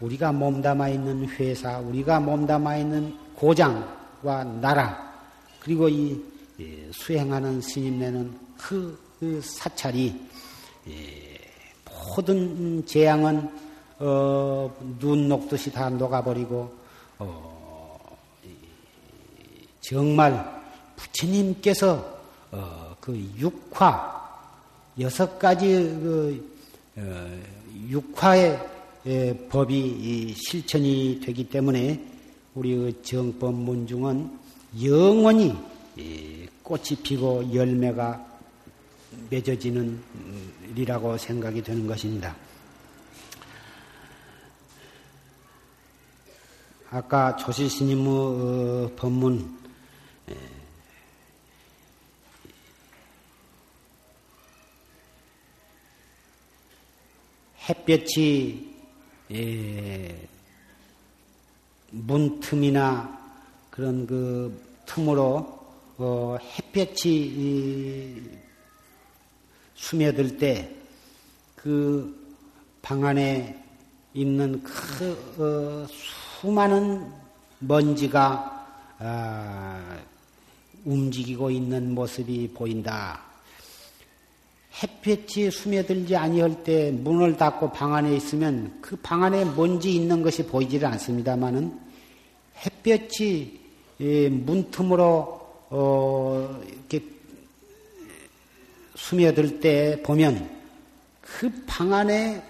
우리가 0.00 0.32
몸담아 0.32 0.88
있는 0.88 1.26
회사, 1.28 1.78
우리가 1.78 2.20
몸담아 2.20 2.76
있는 2.76 3.16
고장과 3.34 4.44
나라, 4.60 5.14
그리고 5.60 5.88
이 5.88 6.12
예, 6.12 6.35
수행하는 6.92 7.60
스님네는 7.60 8.38
그, 8.56 8.98
그 9.20 9.40
사찰이 9.42 10.18
예, 10.88 11.38
모든 12.16 12.84
재앙은 12.86 13.50
어, 13.98 14.74
눈 14.98 15.28
녹듯이 15.28 15.70
다 15.72 15.88
녹아버리고 15.90 16.72
어, 17.18 18.16
정말 19.80 20.62
부처님께서 20.96 22.18
어, 22.52 22.96
그 23.00 23.16
육화 23.38 24.16
여섯 25.00 25.38
가지 25.38 25.66
그 25.66 26.56
어, 26.96 27.40
육화의 27.88 28.76
예, 29.06 29.48
법이 29.48 30.34
실천이 30.36 31.20
되기 31.24 31.48
때문에 31.48 32.02
우리의 32.54 32.94
정법 33.02 33.54
문중은 33.54 34.30
영원히 34.82 35.56
꽃이 36.62 37.02
피고 37.02 37.52
열매가 37.54 38.26
맺어지는 39.30 40.02
일이라고 40.70 41.16
생각이 41.16 41.62
되는 41.62 41.86
것입니다. 41.86 42.36
아까 46.90 47.34
조실스님의 47.36 48.06
어, 48.06 48.90
법문 48.96 49.56
햇볕이 57.68 58.76
문틈이나 61.90 63.18
그런 63.70 64.06
그 64.06 64.62
틈으로 64.86 65.55
어, 65.98 66.36
햇볕이 66.58 68.22
스며들 69.74 70.38
때 70.38 70.72
그 71.56 72.26
방 72.82 73.04
안에 73.04 73.60
있는 74.14 74.62
그 74.62 75.34
어, 75.38 75.92
수많은 76.40 77.10
먼지가 77.58 78.64
아, 79.00 79.98
움직이고 80.84 81.50
있는 81.50 81.92
모습이 81.96 82.52
보인다. 82.54 83.22
햇볕이 84.80 85.50
스며들지 85.50 86.14
아니할 86.14 86.62
때 86.62 86.92
문을 86.92 87.36
닫고 87.36 87.72
방 87.72 87.92
안에 87.94 88.14
있으면 88.14 88.78
그 88.80 88.96
방 89.02 89.24
안에 89.24 89.44
먼지 89.44 89.92
있는 89.96 90.22
것이 90.22 90.46
보이지를 90.46 90.86
않습니다만은 90.86 91.76
햇볕이 92.64 93.58
예, 94.00 94.28
문틈으로 94.28 95.45
어, 95.70 96.62
이렇게 96.66 97.04
스며들 98.96 99.60
때 99.60 100.02
보면 100.02 100.48
그 101.20 101.50
방 101.66 101.92
안에 101.92 102.42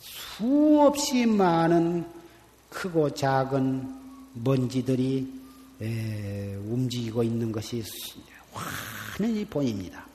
수없이 0.00 1.26
많은 1.26 2.04
크고 2.70 3.10
작은 3.10 3.94
먼지들이 4.34 5.30
에, 5.82 6.54
움직이고 6.66 7.22
있는 7.22 7.52
것이 7.52 7.82
환히 8.52 9.44
보입니다. 9.44 10.06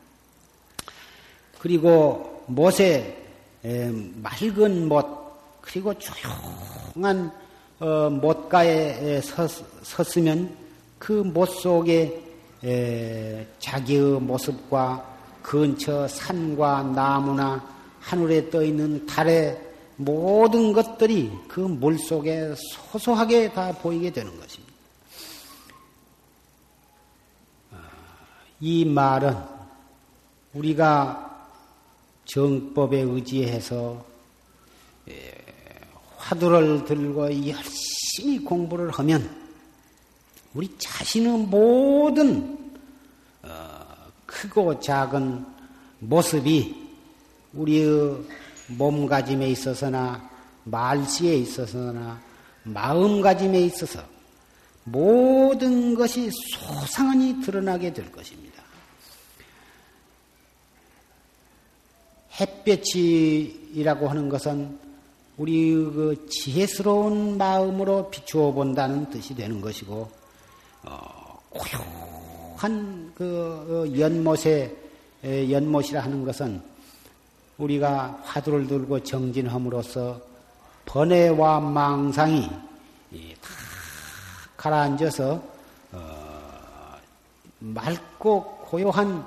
그리고 1.60 2.44
못에 2.48 3.24
에, 3.64 3.92
맑은 3.92 4.88
못 4.88 5.06
그리고 5.62 5.94
조용한 5.94 7.32
어, 7.80 8.10
못가에 8.10 9.22
섰, 9.22 9.48
섰으면 9.84 10.67
그 11.00 11.22
못 11.24 11.46
속에 11.46 12.24
에, 12.64 13.48
자기의 13.60 14.20
모습과 14.22 15.16
근처 15.42 16.08
산과 16.08 16.84
나무나 16.84 17.64
하늘에 18.00 18.50
떠 18.50 18.64
있는 18.64 19.06
달의 19.06 19.62
모든 19.96 20.74
것들이 20.74 21.32
그 21.48 21.62
물 21.62 21.98
속에 21.98 22.54
소소하게 22.92 23.54
다 23.54 23.72
보이게 23.74 24.12
되는 24.12 24.38
것입니다. 24.40 24.74
이 28.60 28.86
말은 28.86 29.38
우리가 30.54 31.48
정법에 32.26 33.02
의지해서 33.02 34.04
화두를 36.18 36.84
들고 36.86 37.48
열심히 37.48 38.40
공부를 38.44 38.90
하면 38.92 39.47
우리 40.58 40.76
자신의 40.80 41.38
모든 41.46 42.58
어, 43.44 43.50
크고 44.26 44.80
작은 44.80 45.46
모습이 46.00 46.76
우리의 47.54 48.18
몸가짐에 48.70 49.50
있어서나 49.52 50.28
말씨에 50.64 51.36
있어서나 51.36 52.20
마음가짐에 52.64 53.62
있어서 53.66 54.04
모든 54.84 55.94
것이 55.94 56.32
소상하니 56.32 57.42
드러나게 57.42 57.94
될 57.94 58.12
것입니다. 58.12 58.64
햇볕이라고 62.42 64.10
하는 64.10 64.28
것은 64.28 64.80
우리 65.38 65.72
그 65.76 66.28
지혜스러운 66.32 67.38
마음으로 67.38 68.10
비추어 68.10 68.52
본다는 68.54 69.08
뜻이 69.12 69.36
되는 69.36 69.62
것이고, 69.62 69.94
어, 69.96 70.17
고요한 71.50 73.12
그 73.16 73.86
어, 73.88 74.00
연못에, 74.00 74.76
연못이라 75.24 76.04
하는 76.04 76.26
것은 76.26 76.62
우리가 77.58 78.20
화두를 78.24 78.68
들고 78.68 79.04
정진함으로써 79.04 80.22
번뇌와 80.86 81.60
망상이 81.60 82.48
다 82.48 83.50
가라앉아서 84.58 85.42
어, 85.92 86.96
맑고 87.60 88.44
고요한 88.66 89.26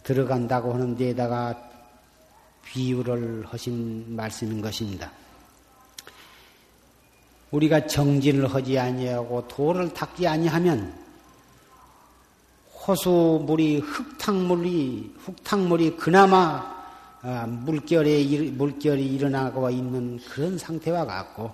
들어간다고 0.03 0.73
하는 0.73 0.95
데에다가 0.97 1.55
비유를 2.65 3.45
하신 3.47 4.15
말씀인 4.15 4.61
것입니다. 4.61 5.11
우리가 7.51 7.87
정진을 7.87 8.53
하지 8.53 8.77
아니하고 8.77 9.47
도를 9.47 9.93
닦지 9.93 10.27
아니하면 10.27 10.93
호수물이 12.87 13.79
흙탕물이 13.79 15.15
흙탕물이 15.19 15.97
그나마 15.97 16.77
아, 17.21 17.45
물결에 17.47 18.23
물결이 18.51 19.05
일어나고 19.05 19.69
있는 19.69 20.19
그런 20.19 20.57
상태와 20.57 21.05
같고 21.05 21.51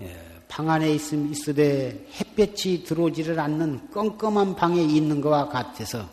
예, 0.00 0.16
방 0.48 0.70
안에 0.70 0.92
있음 0.94 1.30
있으되 1.30 2.06
햇볕이 2.20 2.84
들어오지를 2.84 3.38
않는 3.38 3.90
껌껌한 3.90 4.56
방에 4.56 4.80
있는 4.80 5.20
것과 5.20 5.48
같아서 5.48 6.08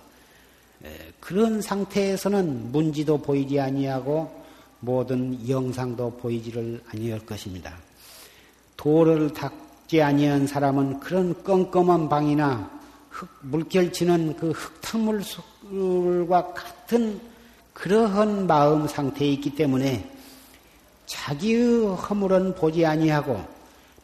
예, 0.84 1.14
그런 1.20 1.62
상태에서는 1.62 2.72
문지도 2.72 3.20
보이지 3.20 3.60
아니하고 3.60 4.42
모든 4.80 5.48
영상도 5.48 6.18
보이지를 6.18 6.82
아니할 6.92 7.20
것입니다. 7.20 7.78
도를 8.82 9.32
닦지 9.32 10.02
아니한 10.02 10.48
사람은 10.48 11.02
그런 11.02 11.44
껌껌한 11.44 12.10
방이나 12.10 12.68
흙, 13.12 13.30
물결치는 13.42 14.38
그 14.38 14.50
흙탕물과 14.50 16.54
같은 16.54 17.22
그러한 17.76 18.48
마음 18.48 18.88
상태에 18.88 19.28
있기 19.34 19.54
때문에 19.54 20.10
자기의 21.06 21.96
허물은 21.96 22.56
보지 22.56 22.84
아니하고 22.84 23.46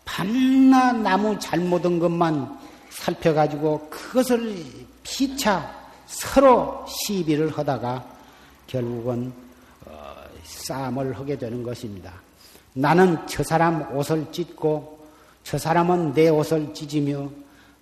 밤낮 0.05 0.95
나무 0.97 1.39
잘못한 1.39 1.97
것만 1.97 2.59
살펴가지고 2.91 3.87
그것을 3.89 4.63
피차 5.01 5.75
서로 6.05 6.85
시비를 6.87 7.49
하다가 7.49 8.05
결국은 8.67 9.33
어, 9.85 10.13
싸움을 10.43 11.17
하게 11.17 11.35
되는 11.35 11.63
것입니다. 11.63 12.26
나는 12.77 13.17
저 13.25 13.41
사람 13.41 13.91
옷을 13.95 14.31
찢고 14.31 14.99
저 15.43 15.57
사람은 15.57 16.13
내 16.13 16.29
옷을 16.29 16.75
찢으며 16.75 17.27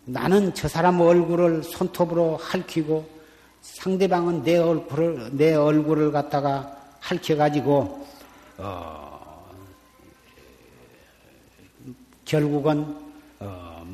나는 0.06 0.54
저 0.54 0.70
사람 0.70 1.02
얼굴을 1.02 1.64
손톱으로 1.64 2.38
핥히고 2.38 3.06
상대방은 3.62 4.44
내 4.44 4.58
얼굴을 4.58 5.32
내 5.34 5.54
얼굴을 5.54 6.14
갖다가 6.14 6.78
핥혀 7.02 7.36
가지고 7.36 8.08
어, 8.58 9.46
결국은 12.24 12.96
어, 13.42 13.86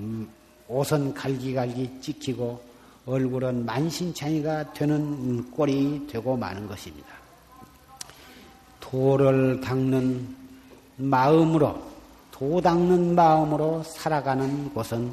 옷은 0.68 1.16
갈기갈기 1.16 2.00
찍히고 2.00 2.62
얼굴은 3.08 3.66
만신창이가 3.66 4.74
되는 4.74 5.50
꼴이 5.50 6.06
되고 6.06 6.38
마는 6.38 6.68
것입니다. 6.68 7.08
도를 8.80 9.62
닦는 9.62 10.41
마음으로 11.02 11.82
도 12.32 12.62
닦는 12.62 13.16
마음으로 13.16 13.84
살아가는 13.84 14.74
곳은 14.74 15.12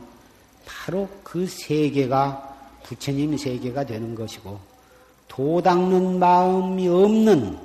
바로 0.64 1.09
그 1.22 1.47
세계가 1.47 2.57
부처님 2.84 3.36
세계가 3.36 3.84
되는 3.84 4.14
것이고 4.14 4.59
도 5.28 5.62
닦는 5.62 6.18
마음이 6.18 6.89
없는 6.89 7.59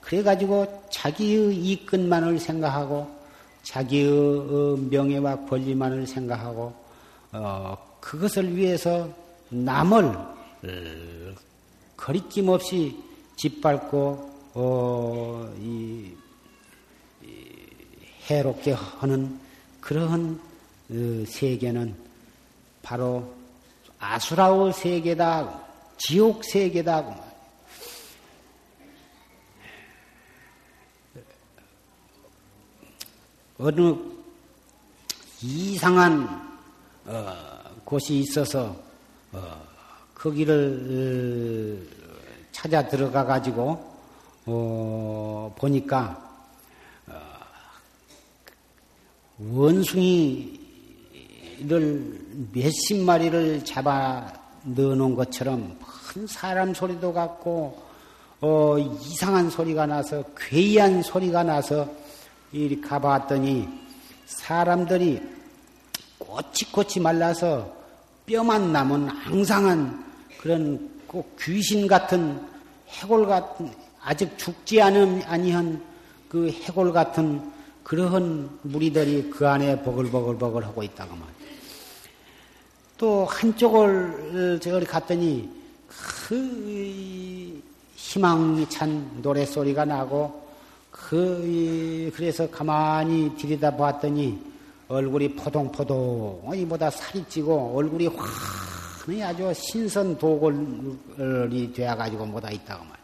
그래가지고 0.00 0.84
자기의 0.90 1.56
이끝만을 1.56 2.38
생각하고 2.38 3.08
자기의 3.62 4.08
어, 4.08 4.78
명예와 4.90 5.46
권리만을 5.46 6.06
생각하고 6.06 6.72
어, 7.32 7.76
그것을 8.00 8.56
위해서 8.56 9.08
남을 9.50 10.04
어, 10.04 10.68
거리낌 11.96 12.48
없이 12.48 12.96
짓밟고 13.36 14.30
어, 14.54 15.54
이, 15.60 15.64
이, 15.64 16.14
해롭게 18.30 18.72
하는 18.72 19.38
그러한 19.80 20.40
어, 20.90 21.24
세계는 21.26 21.94
바로 22.82 23.34
아수라의 23.98 24.72
세계다, 24.72 25.60
지옥 25.98 26.44
세계다. 26.44 27.30
어느 33.58 33.94
이상한 35.42 36.50
어, 37.04 37.60
곳이 37.84 38.20
있어서 38.20 38.74
어, 39.32 39.62
거기를 40.14 41.84
어, 41.86 42.46
찾아 42.52 42.86
들어가 42.88 43.24
가지고 43.24 43.90
어, 44.46 45.54
보니까 45.58 46.30
어, 47.06 47.20
원숭이를 49.48 50.58
몇십 52.52 52.98
마리를 52.98 53.64
잡아 53.64 54.32
넣어놓은 54.64 55.14
것처럼 55.14 55.78
큰 55.80 56.26
사람 56.26 56.74
소리도 56.74 57.12
같고 57.12 57.90
어, 58.42 58.78
이상한 58.78 59.48
소리가 59.48 59.86
나서 59.86 60.22
괴이한 60.36 61.02
소리가 61.02 61.42
나서 61.42 61.88
이리 62.52 62.80
가봤더니 62.80 63.68
사람들이 64.26 65.20
꼬치꼬치 66.18 67.00
말라서 67.00 67.70
뼈만 68.26 68.72
남은 68.72 69.08
앙상한 69.08 70.04
그런 70.40 70.90
꼭 71.06 71.36
귀신 71.40 71.86
같은 71.86 72.40
해골 72.88 73.26
같은 73.26 73.70
아직 74.02 74.36
죽지 74.38 74.80
않은 74.82 75.22
아니한 75.24 75.82
그 76.28 76.50
해골 76.50 76.92
같은 76.92 77.59
그러한 77.90 78.48
무리들이 78.62 79.30
그 79.30 79.48
안에 79.48 79.82
버글버글버글 79.82 80.64
하고 80.64 80.80
말이에요. 81.16 81.56
또 82.96 83.24
한쪽을 83.24 84.60
저기 84.62 84.86
갔더니 84.86 85.50
그 85.88 87.60
희망이 87.96 88.68
찬 88.68 89.10
노래소리가 89.20 89.86
나고 89.86 90.40
그 90.92 92.12
그래서 92.14 92.48
가만히 92.48 93.36
들여다 93.36 93.76
봤더니 93.76 94.38
얼굴이 94.86 95.34
포동포동 95.34 96.48
이보다 96.54 96.90
살이 96.90 97.24
찌고 97.28 97.72
얼굴이 97.74 98.06
환히 98.06 99.20
아주 99.20 99.52
신선 99.52 100.16
도골이 100.16 101.72
되어가지고 101.74 102.24
뭐다 102.24 102.52
있다고 102.52 102.84
말. 102.84 102.96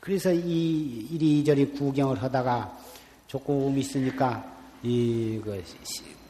그래서 0.00 0.32
이 0.32 1.06
이리저리 1.10 1.72
구경을 1.72 2.22
하다가 2.22 2.87
조금 3.28 3.78
있으니까 3.78 4.44
이 4.82 5.40
그 5.44 5.62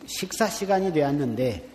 식사 0.09 0.47
시간이 0.47 0.93
되었는데 0.93 1.69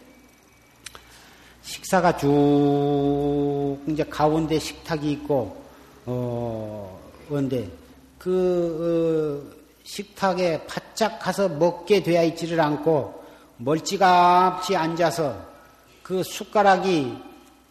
식사가 1.61 2.17
쭉 2.17 3.78
이제 3.88 4.03
가운데 4.03 4.57
식탁이 4.59 5.11
있고 5.13 5.63
어 6.05 6.99
그런데 7.30 7.69
그 8.17 9.45
어, 9.53 9.63
식탁에 9.84 10.65
바짝 10.65 11.19
가서 11.19 11.47
먹게 11.47 12.01
되어 12.01 12.24
있지를 12.26 12.59
않고 12.59 13.24
멀찌감치 13.57 14.76
앉아서 14.76 15.53
그 16.01 16.24
숟가락이 16.24 17.15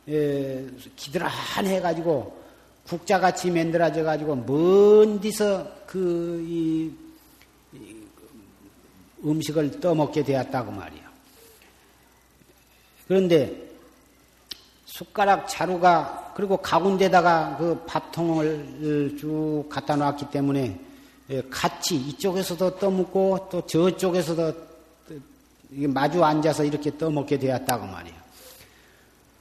에, 0.08 0.66
기드란해 0.96 1.80
가지고 1.80 2.40
국자같이 2.86 3.50
만들어져 3.50 4.04
가지고 4.04 4.36
먼 4.36 5.20
데서 5.20 5.66
그 5.86 6.44
이, 6.48 6.90
이 6.90 7.01
음식을 9.24 9.80
떠먹게 9.80 10.24
되었다고 10.24 10.70
말이야. 10.72 11.02
그런데 13.06 13.70
숟가락 14.86 15.48
자루가 15.48 16.32
그리고 16.36 16.56
가운데다가 16.56 17.56
그 17.58 17.82
밥통을 17.86 19.16
쭉 19.18 19.66
갖다 19.68 19.96
놨기 19.96 20.30
때문에 20.30 20.78
같이 21.50 21.96
이쪽에서도 21.96 22.78
떠먹고 22.78 23.48
또 23.50 23.66
저쪽에서도 23.66 24.54
마주 25.70 26.22
앉아서 26.22 26.64
이렇게 26.64 26.96
떠먹게 26.96 27.38
되었다고 27.38 27.86
말이에요. 27.86 28.16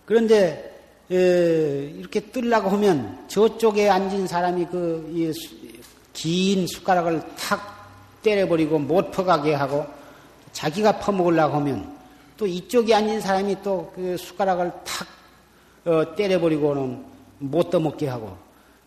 그런데 0.06 0.80
이렇게 1.10 2.20
뜰라고 2.20 2.70
하면 2.70 3.26
저쪽에 3.28 3.90
앉은 3.90 4.28
사람이 4.28 4.66
그 4.68 5.82
긴 6.14 6.68
숟가락을 6.68 7.22
탁 7.38 7.81
때려버리고 8.22 8.80
못 8.80 9.12
퍼가게 9.12 9.54
하고 9.54 9.86
자기가 10.54 11.00
퍼먹으려고 11.00 11.56
하면 11.58 11.98
또 12.38 12.48
이쪽에 12.48 12.94
앉은 12.94 13.22
사람이 13.22 13.62
또 13.62 13.92
그 13.96 14.18
숟가락을 14.18 14.72
탁 14.84 15.08
어, 15.86 16.16
때려버리고는 16.16 17.04
못 17.40 17.70
떠먹게 17.70 18.08
하고 18.08 18.38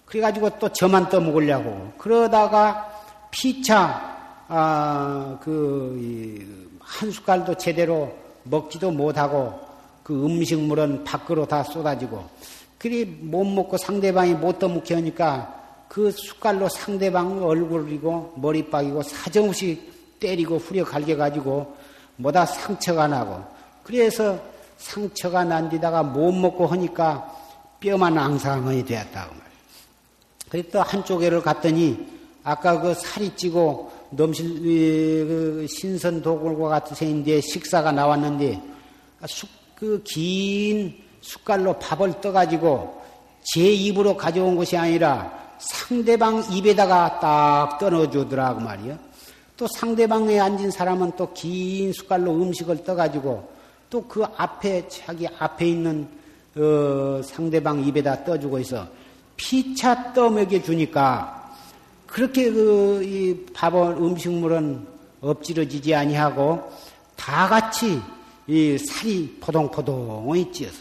그래가지고 0.04 0.50
또 0.58 0.68
저만 0.68 1.08
떠먹으려고 1.08 1.92
그러다가 1.98 2.90
피차 3.30 4.14
아, 4.46 5.38
그, 5.42 6.78
한 6.78 7.10
숟갈도 7.10 7.56
제대로 7.56 8.14
먹지도 8.44 8.90
못하고 8.90 9.58
그 10.02 10.24
음식물은 10.24 11.02
밖으로 11.04 11.46
다 11.46 11.62
쏟아지고 11.62 12.24
그리 12.78 13.04
못 13.06 13.44
먹고 13.44 13.78
상대방이 13.78 14.34
못 14.34 14.58
떠먹게 14.58 14.94
하니까 14.94 15.63
그 15.94 16.10
숟갈로 16.10 16.68
상대방 16.68 17.40
얼굴이고 17.40 18.34
머리빡이고 18.38 19.04
사정없이 19.04 19.80
때리고 20.18 20.56
후려 20.56 20.84
갈겨가지고 20.84 21.76
뭐다 22.16 22.46
상처가 22.46 23.06
나고 23.06 23.44
그래서 23.84 24.36
상처가 24.76 25.44
난 25.44 25.68
뒤다가 25.68 26.02
못 26.02 26.32
먹고 26.32 26.66
하니까 26.66 27.32
뼈만 27.78 28.18
앙상하게 28.18 28.84
되었다고 28.84 29.34
말이에요. 29.34 29.50
그래서 30.48 30.68
또 30.72 30.82
한쪽에를 30.82 31.40
갔더니 31.42 32.04
아까 32.42 32.80
그 32.80 32.92
살이 32.94 33.30
찌고 33.36 33.92
넘실 34.10 34.48
그 34.48 35.66
신선 35.70 36.20
도굴과 36.20 36.70
같은 36.70 36.96
생인데 36.96 37.40
식사가 37.40 37.92
나왔는데 37.92 38.60
그긴 39.76 41.00
숟갈로 41.20 41.78
밥을 41.78 42.20
떠가지고 42.20 43.00
제 43.44 43.60
입으로 43.72 44.16
가져온 44.16 44.56
것이 44.56 44.76
아니라 44.76 45.43
상대방 45.70 46.44
입에다가 46.50 47.18
딱 47.20 47.78
떠넣어주더라고 47.78 48.60
말이요. 48.60 48.98
또 49.56 49.66
상대방에 49.76 50.38
앉은 50.40 50.70
사람은 50.70 51.12
또 51.16 51.32
긴 51.32 51.92
숟갈로 51.92 52.32
음식을 52.32 52.84
떠가지고 52.84 53.52
또 53.90 54.02
그 54.08 54.24
앞에 54.36 54.88
자기 54.88 55.26
앞에 55.38 55.68
있는 55.68 56.08
어, 56.56 57.20
상대방 57.22 57.84
입에다 57.84 58.24
떠주고 58.24 58.58
있어 58.60 58.86
피차 59.36 60.12
떠먹여 60.12 60.62
주니까 60.62 61.52
그렇게 62.06 62.50
그이 62.50 63.46
밥은 63.54 63.96
음식물은 63.96 64.86
엎질러지지 65.20 65.94
아니하고 65.94 66.70
다 67.16 67.48
같이 67.48 68.00
이 68.46 68.76
살이 68.78 69.36
포동포동이 69.40 70.52
찌어서 70.52 70.76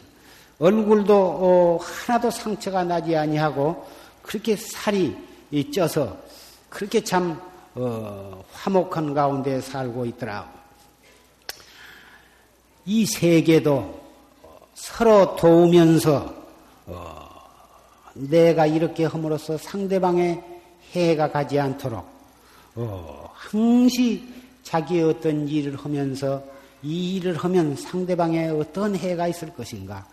얼굴도 0.59 1.15
어, 1.15 1.79
하나도 1.81 2.29
상처가 2.31 2.84
나지 2.84 3.15
아니하고 3.15 3.86
그렇게 4.24 4.55
살이 4.55 5.15
쪄서 5.71 6.17
그렇게 6.69 7.03
참 7.03 7.39
어, 7.76 8.43
화목한 8.51 9.13
가운데 9.13 9.61
살고 9.61 10.05
있더라. 10.07 10.51
이 12.86 13.05
세계도 13.05 14.01
서로 14.74 15.36
도우면서 15.36 16.34
어, 16.88 17.30
내가 18.13 18.65
이렇게 18.65 19.05
함으로써 19.05 19.57
상대방의 19.57 20.43
해가 20.91 21.32
가지 21.32 21.59
않도록 21.59 22.05
어, 22.76 23.30
항시 23.34 24.28
자기의 24.63 25.03
어떤 25.03 25.47
일을 25.47 25.76
하면서 25.78 26.43
이 26.82 27.15
일을 27.15 27.36
하면 27.38 27.76
상대방의 27.76 28.51
어떤 28.51 28.95
해가 28.95 29.28
있을 29.28 29.53
것인가 29.53 30.05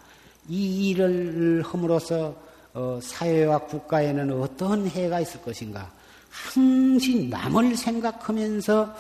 이 0.48 0.90
일을 0.90 1.62
함으로써 1.66 2.34
어, 2.74 2.98
사회와 3.02 3.58
국가에는 3.58 4.40
어떤 4.40 4.86
해가 4.86 5.20
있을 5.20 5.42
것인가. 5.42 5.90
항시 6.30 7.28
남을 7.28 7.76
생각하면서 7.76 8.94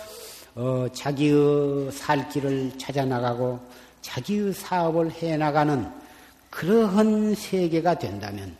어, 0.56 0.86
자기의 0.92 1.92
살 1.92 2.28
길을 2.28 2.72
찾아 2.76 3.04
나가고 3.04 3.60
자기의 4.02 4.52
사업을 4.52 5.12
해 5.12 5.36
나가는 5.36 5.88
그러한 6.50 7.34
세계가 7.36 7.98
된다면 7.98 8.56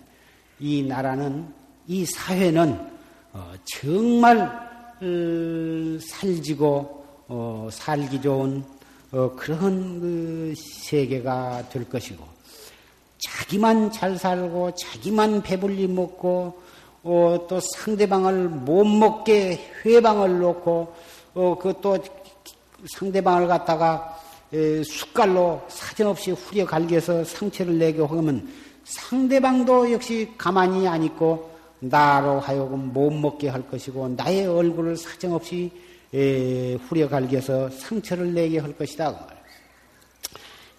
이 0.60 0.82
나라는 0.82 1.52
이 1.88 2.06
사회는 2.06 2.78
어, 3.32 3.52
정말 3.64 4.38
어, 4.40 5.98
살지고 6.00 7.04
어, 7.28 7.68
살기 7.72 8.20
좋은 8.20 8.62
어, 9.12 9.32
그런 9.36 10.00
그 10.00 10.54
세계가 10.56 11.68
될 11.70 11.88
것이고 11.88 12.24
자기만 13.22 13.92
잘 13.92 14.16
살고 14.16 14.74
자기만 14.74 15.42
배불리 15.42 15.86
먹고 15.86 16.60
어, 17.02 17.46
또 17.48 17.60
상대방을 17.60 18.48
못 18.48 18.84
먹게 18.84 19.72
회방을 19.84 20.38
놓고 20.38 20.94
어, 21.34 21.58
그또 21.58 21.98
상대방을 22.96 23.46
갖다가 23.46 24.18
에, 24.52 24.82
숟갈로 24.82 25.62
사정없이 25.68 26.32
후려 26.32 26.66
갈겨서 26.66 27.24
상처를 27.24 27.78
내게 27.78 28.02
하면 28.02 28.52
상대방도 28.84 29.92
역시 29.92 30.32
가만히 30.36 30.88
안 30.88 31.04
있고 31.04 31.50
나로 31.78 32.40
하여금 32.40 32.92
못 32.92 33.10
먹게 33.10 33.48
할 33.48 33.66
것이고 33.68 34.08
나의 34.16 34.46
얼굴을 34.46 34.96
사정없이 34.96 35.70
에, 36.12 36.74
후려 36.74 37.08
갈겨서 37.08 37.70
상처를 37.70 38.34
내게 38.34 38.58
할 38.58 38.76
것이다. 38.76 39.12
그 39.12 39.40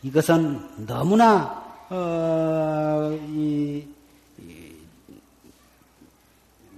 이것은 0.03 0.85
너무나 0.85 1.60
어, 1.93 3.19
이, 3.27 3.85
이 4.39 4.73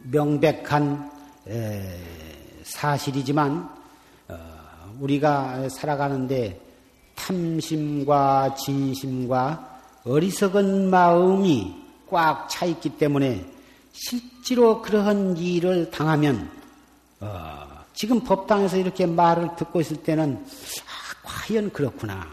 명백한 0.06 1.12
에, 1.50 2.00
사실이지만 2.64 3.70
어, 4.30 4.96
우리가 5.00 5.70
살아가는데 5.70 6.60
탐심과 7.14 8.56
진심과 8.56 9.82
어리석은 10.04 10.90
마음이 10.90 11.76
꽉 12.10 12.48
차 12.50 12.66
있기 12.66 12.98
때문에 12.98 13.46
실제로 13.92 14.82
그러한 14.82 15.38
일을 15.38 15.92
당하면 15.92 16.50
어, 17.20 17.68
지금 17.94 18.24
법당에서 18.24 18.78
이렇게 18.78 19.06
말을 19.06 19.50
듣고 19.58 19.80
있을 19.80 19.98
때는 19.98 20.44
아, 20.44 21.22
과연 21.22 21.72
그렇구나. 21.72 22.26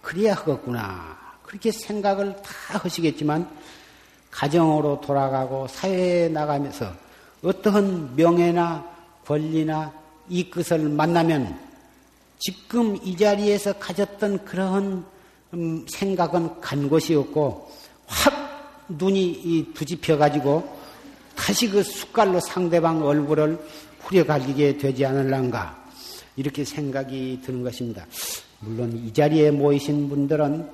그래야 0.00 0.34
하겠구나 0.34 1.19
그렇게 1.50 1.72
생각을 1.72 2.36
다 2.36 2.78
하시겠지만 2.78 3.50
가정으로 4.30 5.00
돌아가고 5.00 5.66
사회에 5.66 6.28
나가면서 6.28 6.92
어떠한 7.42 8.14
명예나 8.14 8.88
권리나 9.26 9.92
이 10.28 10.48
끝을 10.48 10.78
만나면 10.88 11.58
지금 12.38 12.96
이 13.02 13.16
자리에서 13.16 13.72
가졌던 13.72 14.44
그러한 14.44 15.04
음, 15.54 15.84
생각은 15.88 16.60
간 16.60 16.88
것이 16.88 17.16
없고 17.16 17.68
확 18.06 18.86
눈이 18.88 19.72
뒤집혀 19.74 20.16
가지고 20.18 20.78
다시 21.34 21.68
그 21.68 21.82
숟갈로 21.82 22.38
상대방 22.38 23.04
얼굴을 23.04 23.58
후려갈리게 24.02 24.78
되지 24.78 25.04
않을란가 25.04 25.84
이렇게 26.36 26.64
생각이 26.64 27.40
드는 27.44 27.64
것입니다. 27.64 28.06
물론 28.60 28.96
이 29.04 29.12
자리에 29.12 29.50
모이신 29.50 30.08
분들은 30.08 30.70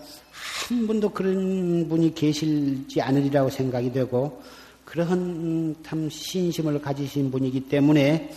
한 0.69 0.87
분도 0.87 1.09
그런 1.09 1.89
분이 1.89 2.15
계실지 2.15 3.01
않으리라고 3.01 3.51
생각이 3.51 3.93
되고 3.93 4.43
그러한 4.85 5.75
참 5.85 6.09
신심을 6.09 6.81
가지신 6.81 7.31
분이기 7.31 7.69
때문에 7.69 8.31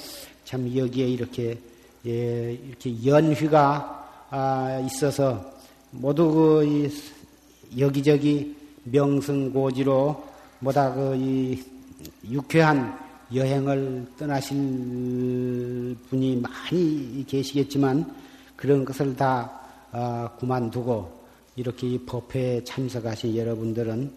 참 0.46 0.76
여기에 0.76 1.08
이렇게 1.08 1.58
예, 2.06 2.58
이렇게 2.68 3.06
연휘가 3.06 4.28
아, 4.32 4.80
있어서 4.86 5.54
모두 5.92 6.32
그 6.32 6.90
여기저기 7.78 8.56
명승고지로 8.84 10.24
뭐다 10.60 10.94
그 10.94 11.58
유쾌한 12.30 12.98
여행을 13.34 14.08
떠나실 14.18 15.98
분이 16.10 16.38
많이 16.38 17.26
계시겠지만 17.28 18.12
그런 18.56 18.86
것을 18.86 19.16
다 19.16 19.52
아, 19.92 20.30
그만두고 20.40 21.19
이렇게 21.60 22.00
법회에 22.06 22.64
참석하신 22.64 23.36
여러분들은 23.36 24.16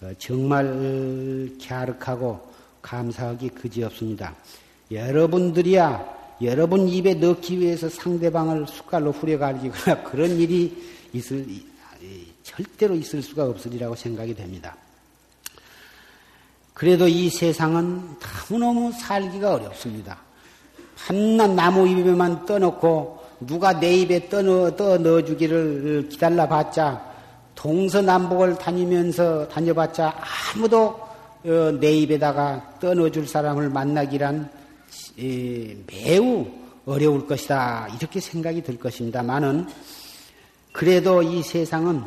어, 0.00 0.12
정말 0.16 1.50
갸륵하고 1.60 2.40
감사하기 2.82 3.48
그지없습니다. 3.48 4.32
여러분들이야 4.92 6.36
여러분 6.42 6.88
입에 6.88 7.14
넣기 7.14 7.58
위해서 7.58 7.88
상대방을 7.88 8.68
숟갈로 8.68 9.10
후려가지거나 9.10 10.04
그런 10.08 10.38
일이 10.38 10.72
있을 11.12 11.44
절대로 12.44 12.94
있을 12.94 13.22
수가 13.22 13.46
없으리라고 13.46 13.96
생각이 13.96 14.32
됩니다. 14.32 14.76
그래도 16.74 17.08
이 17.08 17.28
세상은 17.28 18.08
너무너무 18.50 18.92
살기가 18.92 19.54
어렵습니다. 19.54 20.20
한낱 20.94 21.54
나무 21.54 21.88
입에만 21.88 22.46
떠놓고 22.46 23.23
누가 23.46 23.78
내 23.78 23.94
입에 23.96 24.28
떠, 24.28 24.42
떠 24.76 24.98
넣어주기를 24.98 26.08
기다려 26.10 26.48
봤자 26.48 27.14
동서남북을 27.54 28.56
다니면서 28.56 29.48
다녀봤자 29.48 30.14
아무도 30.54 31.00
어, 31.44 31.78
내 31.78 31.92
입에다가 31.92 32.76
떠넣어줄 32.80 33.28
사람을 33.28 33.68
만나기란 33.68 34.50
매우 35.16 36.46
어려울 36.86 37.26
것이다. 37.26 37.88
이렇게 37.96 38.20
생각이 38.20 38.62
들 38.62 38.78
것입니다만은 38.78 39.66
그래도 40.72 41.22
이 41.22 41.42
세상은 41.42 42.04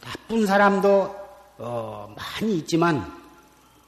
나쁜 0.00 0.46
사람도 0.46 1.14
어, 1.58 2.14
많이 2.16 2.58
있지만 2.58 3.10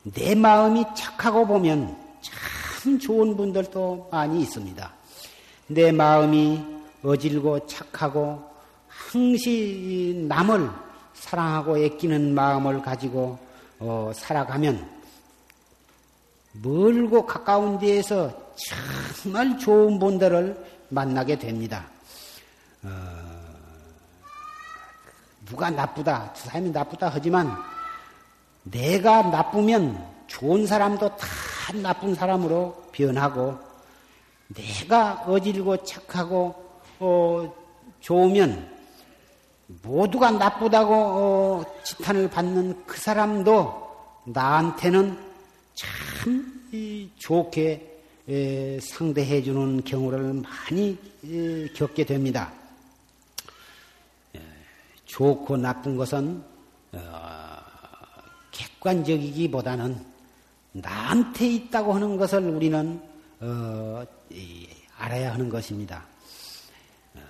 내 0.03 0.35
마음이 0.35 0.85
착하고 0.97 1.47
보면 1.47 1.97
참 2.21 2.99
좋은 2.99 3.37
분들도 3.37 4.09
많이 4.11 4.43
있습니다. 4.43 4.98
내 5.69 5.93
마음이 5.93 6.65
어질고 7.03 7.67
착하고 7.67 8.43
항시 8.89 10.25
남을 10.27 10.71
사랑하고 11.15 11.79
애끼는 11.79 12.35
마음을 12.35 12.83
가지고 12.83 13.39
어, 13.79 14.11
살아가면 14.15 14.89
멀고 16.53 17.27
가까운 17.27 17.79
데에서 17.79 18.33
정말 19.23 19.59
좋은 19.59 19.99
분들을 19.99 20.87
만나게 20.89 21.39
됩니다. 21.39 21.87
어, 22.83 22.89
누가 25.45 25.71
나쁘다, 25.71 26.33
저 26.35 26.49
사람이 26.49 26.71
나쁘다 26.71 27.11
하지만 27.13 27.53
내가 28.65 29.23
나쁘면 29.23 30.05
좋은 30.27 30.67
사람도 30.67 31.17
다 31.17 31.27
나쁜 31.83 32.15
사람으로 32.15 32.89
변하고 32.93 33.68
내가 34.49 35.25
어질고 35.27 35.85
착하고 35.85 36.55
어, 37.01 37.55
좋으면 38.01 38.77
모두가 39.83 40.31
나쁘다고 40.31 40.95
어, 40.95 41.65
지탄을 41.85 42.31
받는 42.31 42.87
그 42.87 42.99
사람도 42.99 43.89
나한테는 44.25 45.19
참 45.75 46.59
좋게 47.17 47.89
에, 48.29 48.79
상대해주는 48.81 49.85
경우를 49.85 50.35
많이 50.35 50.99
에, 51.25 51.69
겪게 51.73 52.05
됩니다. 52.05 52.53
에, 54.35 54.41
좋고 55.07 55.57
나쁜 55.57 55.97
것은 55.97 56.43
어, 56.93 57.57
객관적이기보다는 58.51 60.05
나한테 60.73 61.47
있다고 61.47 61.95
하는 61.95 62.17
것을 62.17 62.43
우리는 62.43 63.08
어, 63.41 64.05
이, 64.31 64.69
알아야 64.97 65.33
하는 65.33 65.49
것입니다. 65.49 66.03
어, 67.15 67.21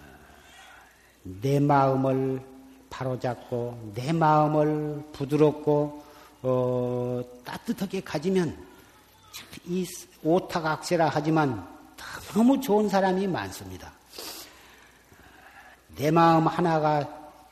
내 1.22 1.61
마음을 1.61 2.40
바로잡고 2.88 3.92
내 3.94 4.12
마음을 4.12 5.04
부드럽고 5.12 6.02
어, 6.42 7.22
따뜻하게 7.44 8.00
가지면 8.00 8.56
이 9.66 9.86
오타각세라 10.22 11.11
하지만 11.12 11.66
너무 12.32 12.61
좋은 12.61 12.88
사람이 12.88 13.26
많습니다. 13.26 13.92
내 15.96 16.11
마음 16.11 16.46
하나가 16.46 17.06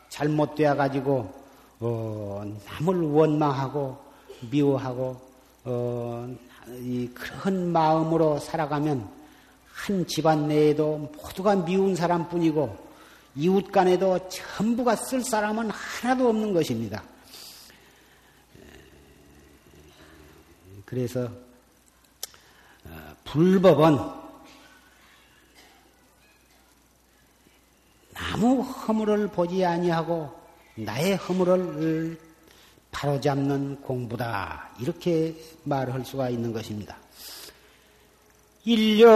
잘못되어 0.08 0.76
가지고 0.76 1.30
어, 1.80 2.42
남을 2.64 3.02
원망하고 3.10 3.98
미워하고 4.50 5.20
어, 5.64 6.36
이 6.68 7.08
그런 7.14 7.72
마음으로 7.72 8.38
살아가면 8.40 9.08
한 9.72 10.06
집안 10.06 10.48
내에도 10.48 10.98
모두가 11.14 11.54
미운 11.56 11.94
사람뿐이고 11.94 12.86
이웃 13.36 13.70
간에도 13.70 14.28
전부가 14.28 14.96
쓸 14.96 15.22
사람은 15.22 15.70
하나도 15.70 16.28
없는 16.28 16.54
것입니다. 16.54 17.02
그래서 20.86 21.28
어, 22.84 23.16
불법은 23.24 23.98
아무 28.14 28.62
허물을 28.62 29.28
보지 29.28 29.64
아니하고 29.64 30.32
나의 30.76 31.16
허물을 31.16 32.25
바로잡는 32.96 33.82
공부다 33.82 34.70
이렇게 34.80 35.34
말할 35.64 36.02
수가 36.02 36.30
있는 36.30 36.50
것입니다. 36.54 36.96
일년 38.64 39.06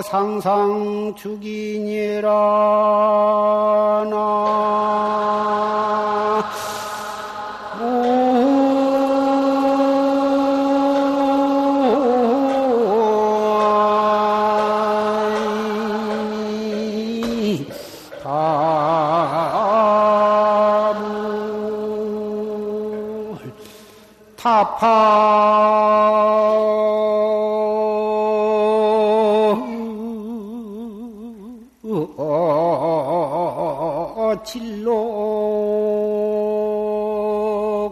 상상 0.02 1.14
죽이니라. 1.16 2.30
나 4.10 4.56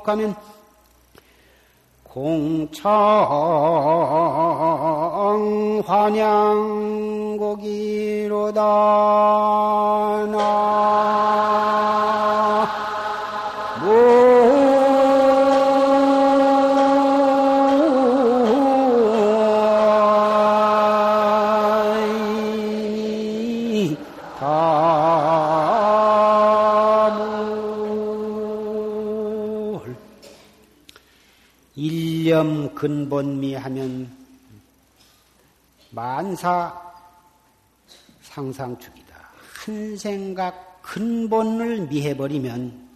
가면 0.04 0.34
공창 2.04 2.92
환양곡이로다 5.86 7.40
나 10.30 10.43
근본미 32.84 33.54
하면 33.54 34.14
만사 35.88 36.78
상상축이다. 38.20 39.16
한 39.64 39.96
생각 39.96 40.82
근본을 40.82 41.86
미해버리면 41.86 42.88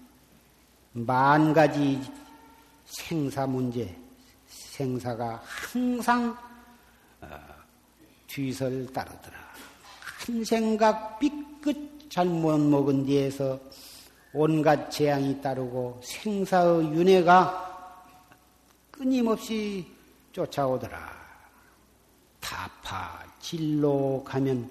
만 0.93 1.55
가지 1.55 2.03
생사 2.85 3.47
문제, 3.47 3.97
생사가 4.49 5.41
항상 5.43 6.37
어, 7.23 7.29
뒤설 8.27 8.93
따르더라. 8.93 9.39
한 10.27 10.45
생각 10.45 11.19
삐끗 11.19 12.11
잘못 12.11 12.61
먹은 12.61 13.07
뒤에서 13.07 13.59
온갖 14.35 14.91
재앙이 14.91 15.41
따르고 15.41 15.99
생사의 16.05 16.93
윤회가 16.93 17.68
끊임없이 18.99 19.87
쫓아오더라. 20.33 20.99
타파, 22.41 23.25
진로 23.39 24.25
가면 24.27 24.69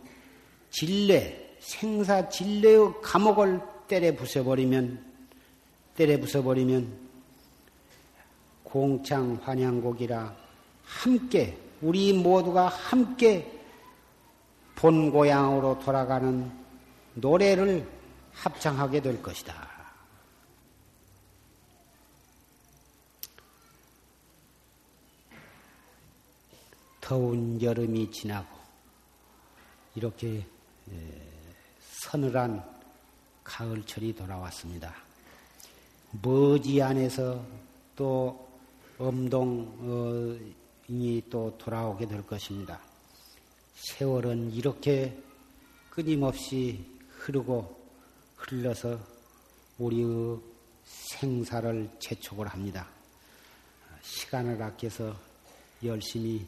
진례, 0.70 1.56
생사 1.62 2.28
진례의 2.28 3.02
감옥을 3.02 3.62
때려 3.88 4.12
부숴버리면, 4.12 5.00
때려 5.96 6.18
부숴버리면 6.18 6.88
공창 8.64 9.40
환양곡이라 9.42 10.36
함께, 10.84 11.58
우리 11.82 12.12
모두가 12.12 12.68
함께 12.68 13.50
본 14.76 15.10
고향으로 15.10 15.80
돌아가는 15.80 16.52
노래를 17.14 17.88
합창하게 18.34 19.02
될 19.02 19.22
것이다. 19.22 19.77
더운 27.08 27.62
여름이 27.62 28.12
지나고 28.12 28.54
이렇게 29.96 30.46
서늘한 31.80 32.62
가을철이 33.46 34.14
돌아왔습니다. 34.14 34.94
머지 36.22 36.82
안에서 36.82 37.42
또 37.96 38.50
엄동이 38.98 40.44
또 41.30 41.58
돌아오게 41.58 42.10
될 42.10 42.28
것입니다. 42.28 42.78
세월은 43.76 44.52
이렇게 44.52 45.18
끊임없이 45.90 46.86
흐르고 47.12 47.90
흘러서 48.36 49.00
우리의 49.78 50.42
생사를 50.84 51.90
재촉을 52.00 52.48
합니다. 52.48 52.86
시간을 54.02 54.62
아껴서 54.62 55.16
열심히 55.86 56.46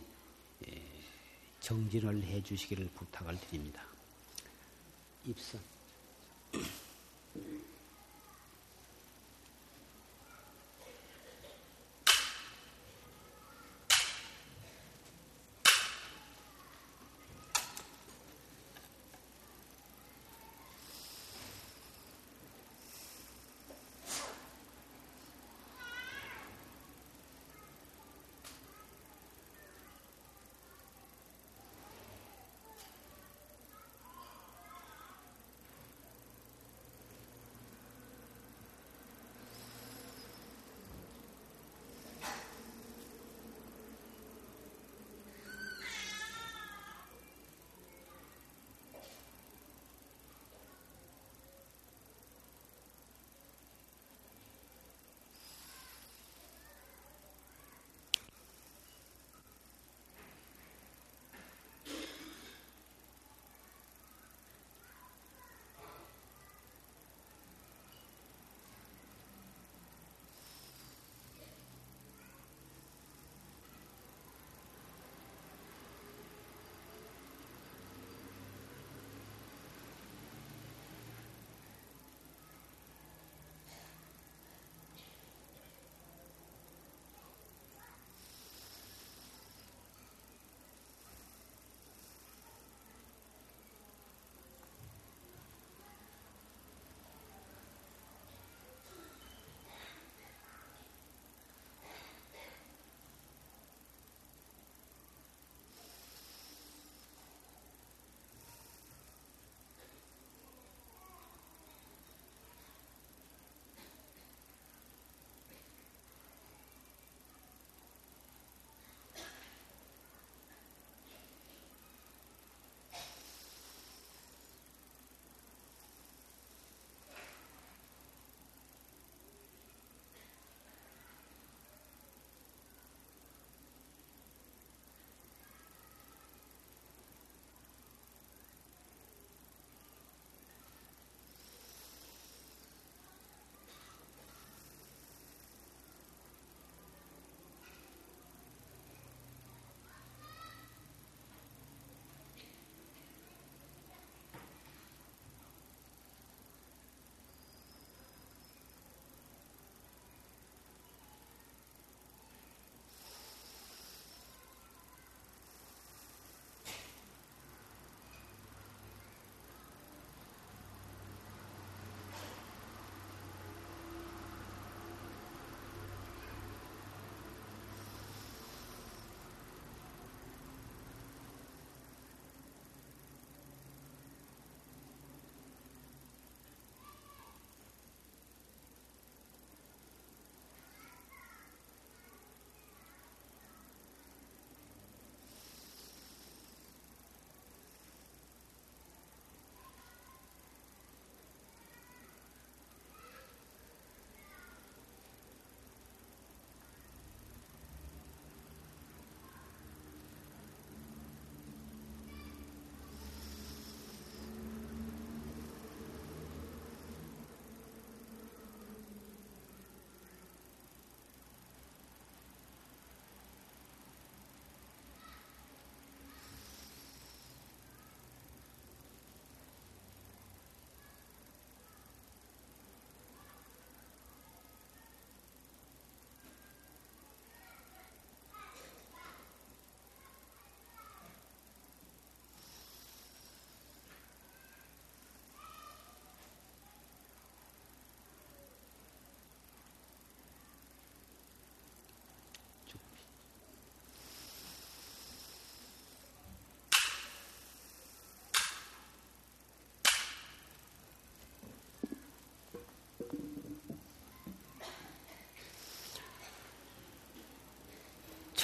정진을 1.69 2.23
해 2.23 2.41
주시기를 2.41 2.89
부탁을 2.95 3.39
드립니다. 3.41 3.83
입선. 5.23 5.61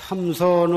참선은 0.08 0.76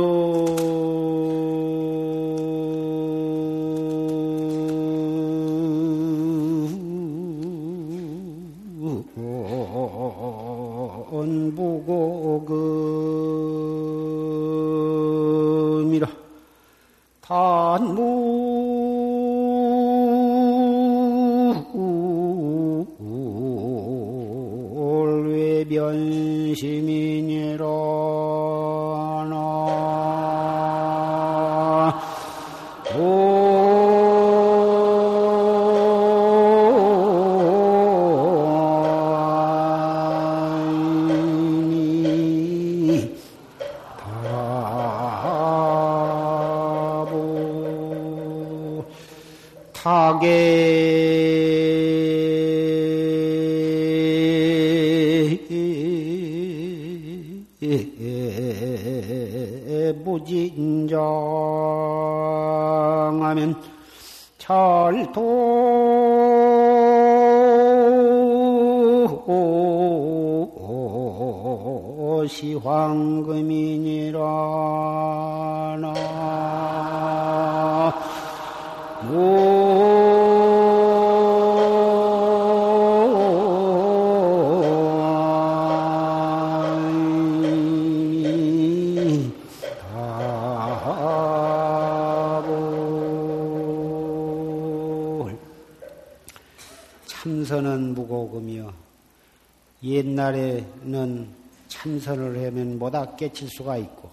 깨칠 103.19 103.51
수가 103.51 103.77
있고 103.77 104.09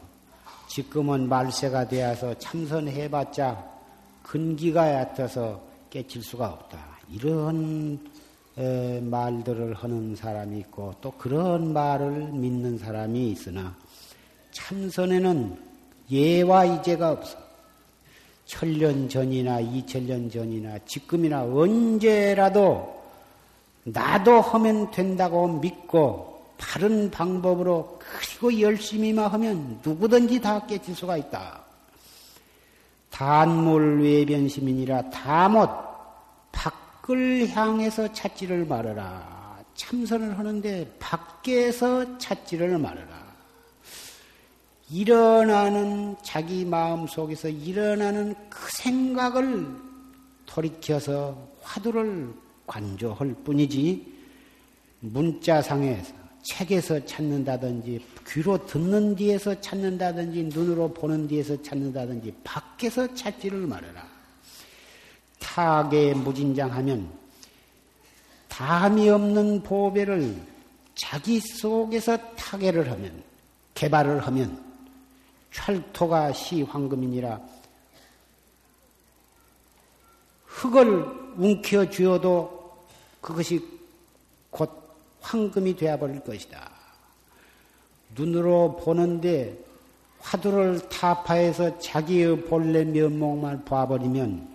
지금은 0.67 1.29
말세가 1.29 1.87
되어서 1.87 2.33
참선해봤자 2.37 3.63
근기가 4.23 4.93
얕아서 4.93 5.61
깨칠 5.89 6.21
수가 6.21 6.47
없다. 6.47 6.77
이런 7.09 7.99
에, 8.57 8.99
말들을 8.99 9.73
하는 9.75 10.15
사람이 10.15 10.59
있고 10.59 10.93
또 10.99 11.11
그런 11.11 11.71
말을 11.71 12.31
믿는 12.33 12.77
사람이 12.77 13.31
있으나 13.31 13.75
참선에는 14.51 15.57
예와 16.11 16.65
이제가 16.65 17.11
없어. 17.11 17.37
천년 18.45 19.09
전이나 19.09 19.59
이천년 19.59 20.29
전이나 20.29 20.77
지금이나 20.85 21.43
언제라도 21.43 23.01
나도 23.83 24.41
하면 24.41 24.91
된다고 24.91 25.47
믿고 25.47 26.34
바른 26.57 27.11
방법으로 27.11 27.99
그리고 27.99 28.59
열심히만 28.59 29.31
하면 29.31 29.79
누구든지 29.83 30.41
다 30.41 30.65
깨칠 30.65 30.95
수가 30.95 31.17
있다. 31.17 31.61
단물 33.09 34.01
외변시민이라 34.01 35.09
다못 35.09 35.69
밖을 36.51 37.49
향해서 37.49 38.11
찾지를 38.11 38.65
말아라. 38.65 39.63
참선을 39.75 40.37
하는데 40.37 40.95
밖에서 40.99 42.17
찾지를 42.17 42.77
말아라. 42.77 43.25
일어나는 44.89 46.15
자기 46.21 46.63
마음 46.63 47.07
속에서 47.07 47.49
일어나는 47.49 48.35
그 48.49 48.69
생각을 48.71 49.67
돌이켜서 50.45 51.37
화두를 51.61 52.33
관조할 52.67 53.33
뿐이지 53.43 54.13
문자상에서 54.99 56.24
책에서 56.45 57.03
찾는다든지 57.05 58.05
귀로 58.27 58.65
듣는 58.65 59.15
뒤에서 59.15 59.59
찾는다든지 59.59 60.43
눈으로 60.43 60.93
보는 60.93 61.27
뒤에서 61.27 61.61
찾는다든지 61.61 62.33
밖에서 62.43 63.13
찾지를 63.13 63.67
말아라. 63.67 64.07
타계 65.39 66.13
무진장하면 66.13 67.09
담이 68.47 69.09
없는 69.09 69.63
보배를 69.63 70.35
자기 70.93 71.39
속에서 71.39 72.17
타계를 72.35 72.89
하면 72.91 73.23
개발을 73.73 74.25
하면 74.27 74.63
철토가 75.51 76.31
시황금이니라 76.31 77.39
흙을 80.45 81.05
움켜 81.37 81.89
쥐어도 81.89 82.85
그것이 83.19 83.61
곧 84.49 84.84
황금이 85.25 85.75
되어버릴 85.75 86.21
것이다. 86.21 86.69
눈으로 88.15 88.77
보는데 88.77 89.57
화두를 90.19 90.87
타파해서 90.89 91.79
자기의 91.79 92.45
본래 92.45 92.83
면목만 92.83 93.65
봐버리면 93.65 94.47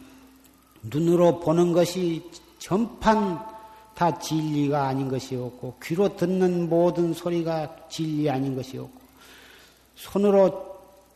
눈으로 0.85 1.41
보는 1.41 1.73
것이 1.73 2.23
전판 2.59 3.45
다 3.95 4.19
진리가 4.19 4.89
아닌 4.89 5.09
것이었고 5.09 5.77
귀로 5.83 6.17
듣는 6.17 6.69
모든 6.69 7.13
소리가 7.13 7.89
진리 7.89 8.31
아닌 8.31 8.57
것이었고 8.57 9.01
손으로 9.97 10.71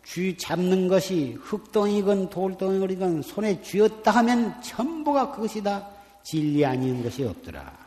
쥐 0.05 0.37
잡는 0.37 0.89
것이 0.89 1.37
흙덩이건 1.41 2.29
돌덩이건 2.29 3.23
손에 3.23 3.63
쥐었다 3.63 4.11
하면 4.11 4.61
전부가 4.63 5.31
그것이 5.31 5.63
다 5.63 5.89
진리 6.23 6.65
아닌 6.65 7.03
것이 7.03 7.25
없더라. 7.25 7.84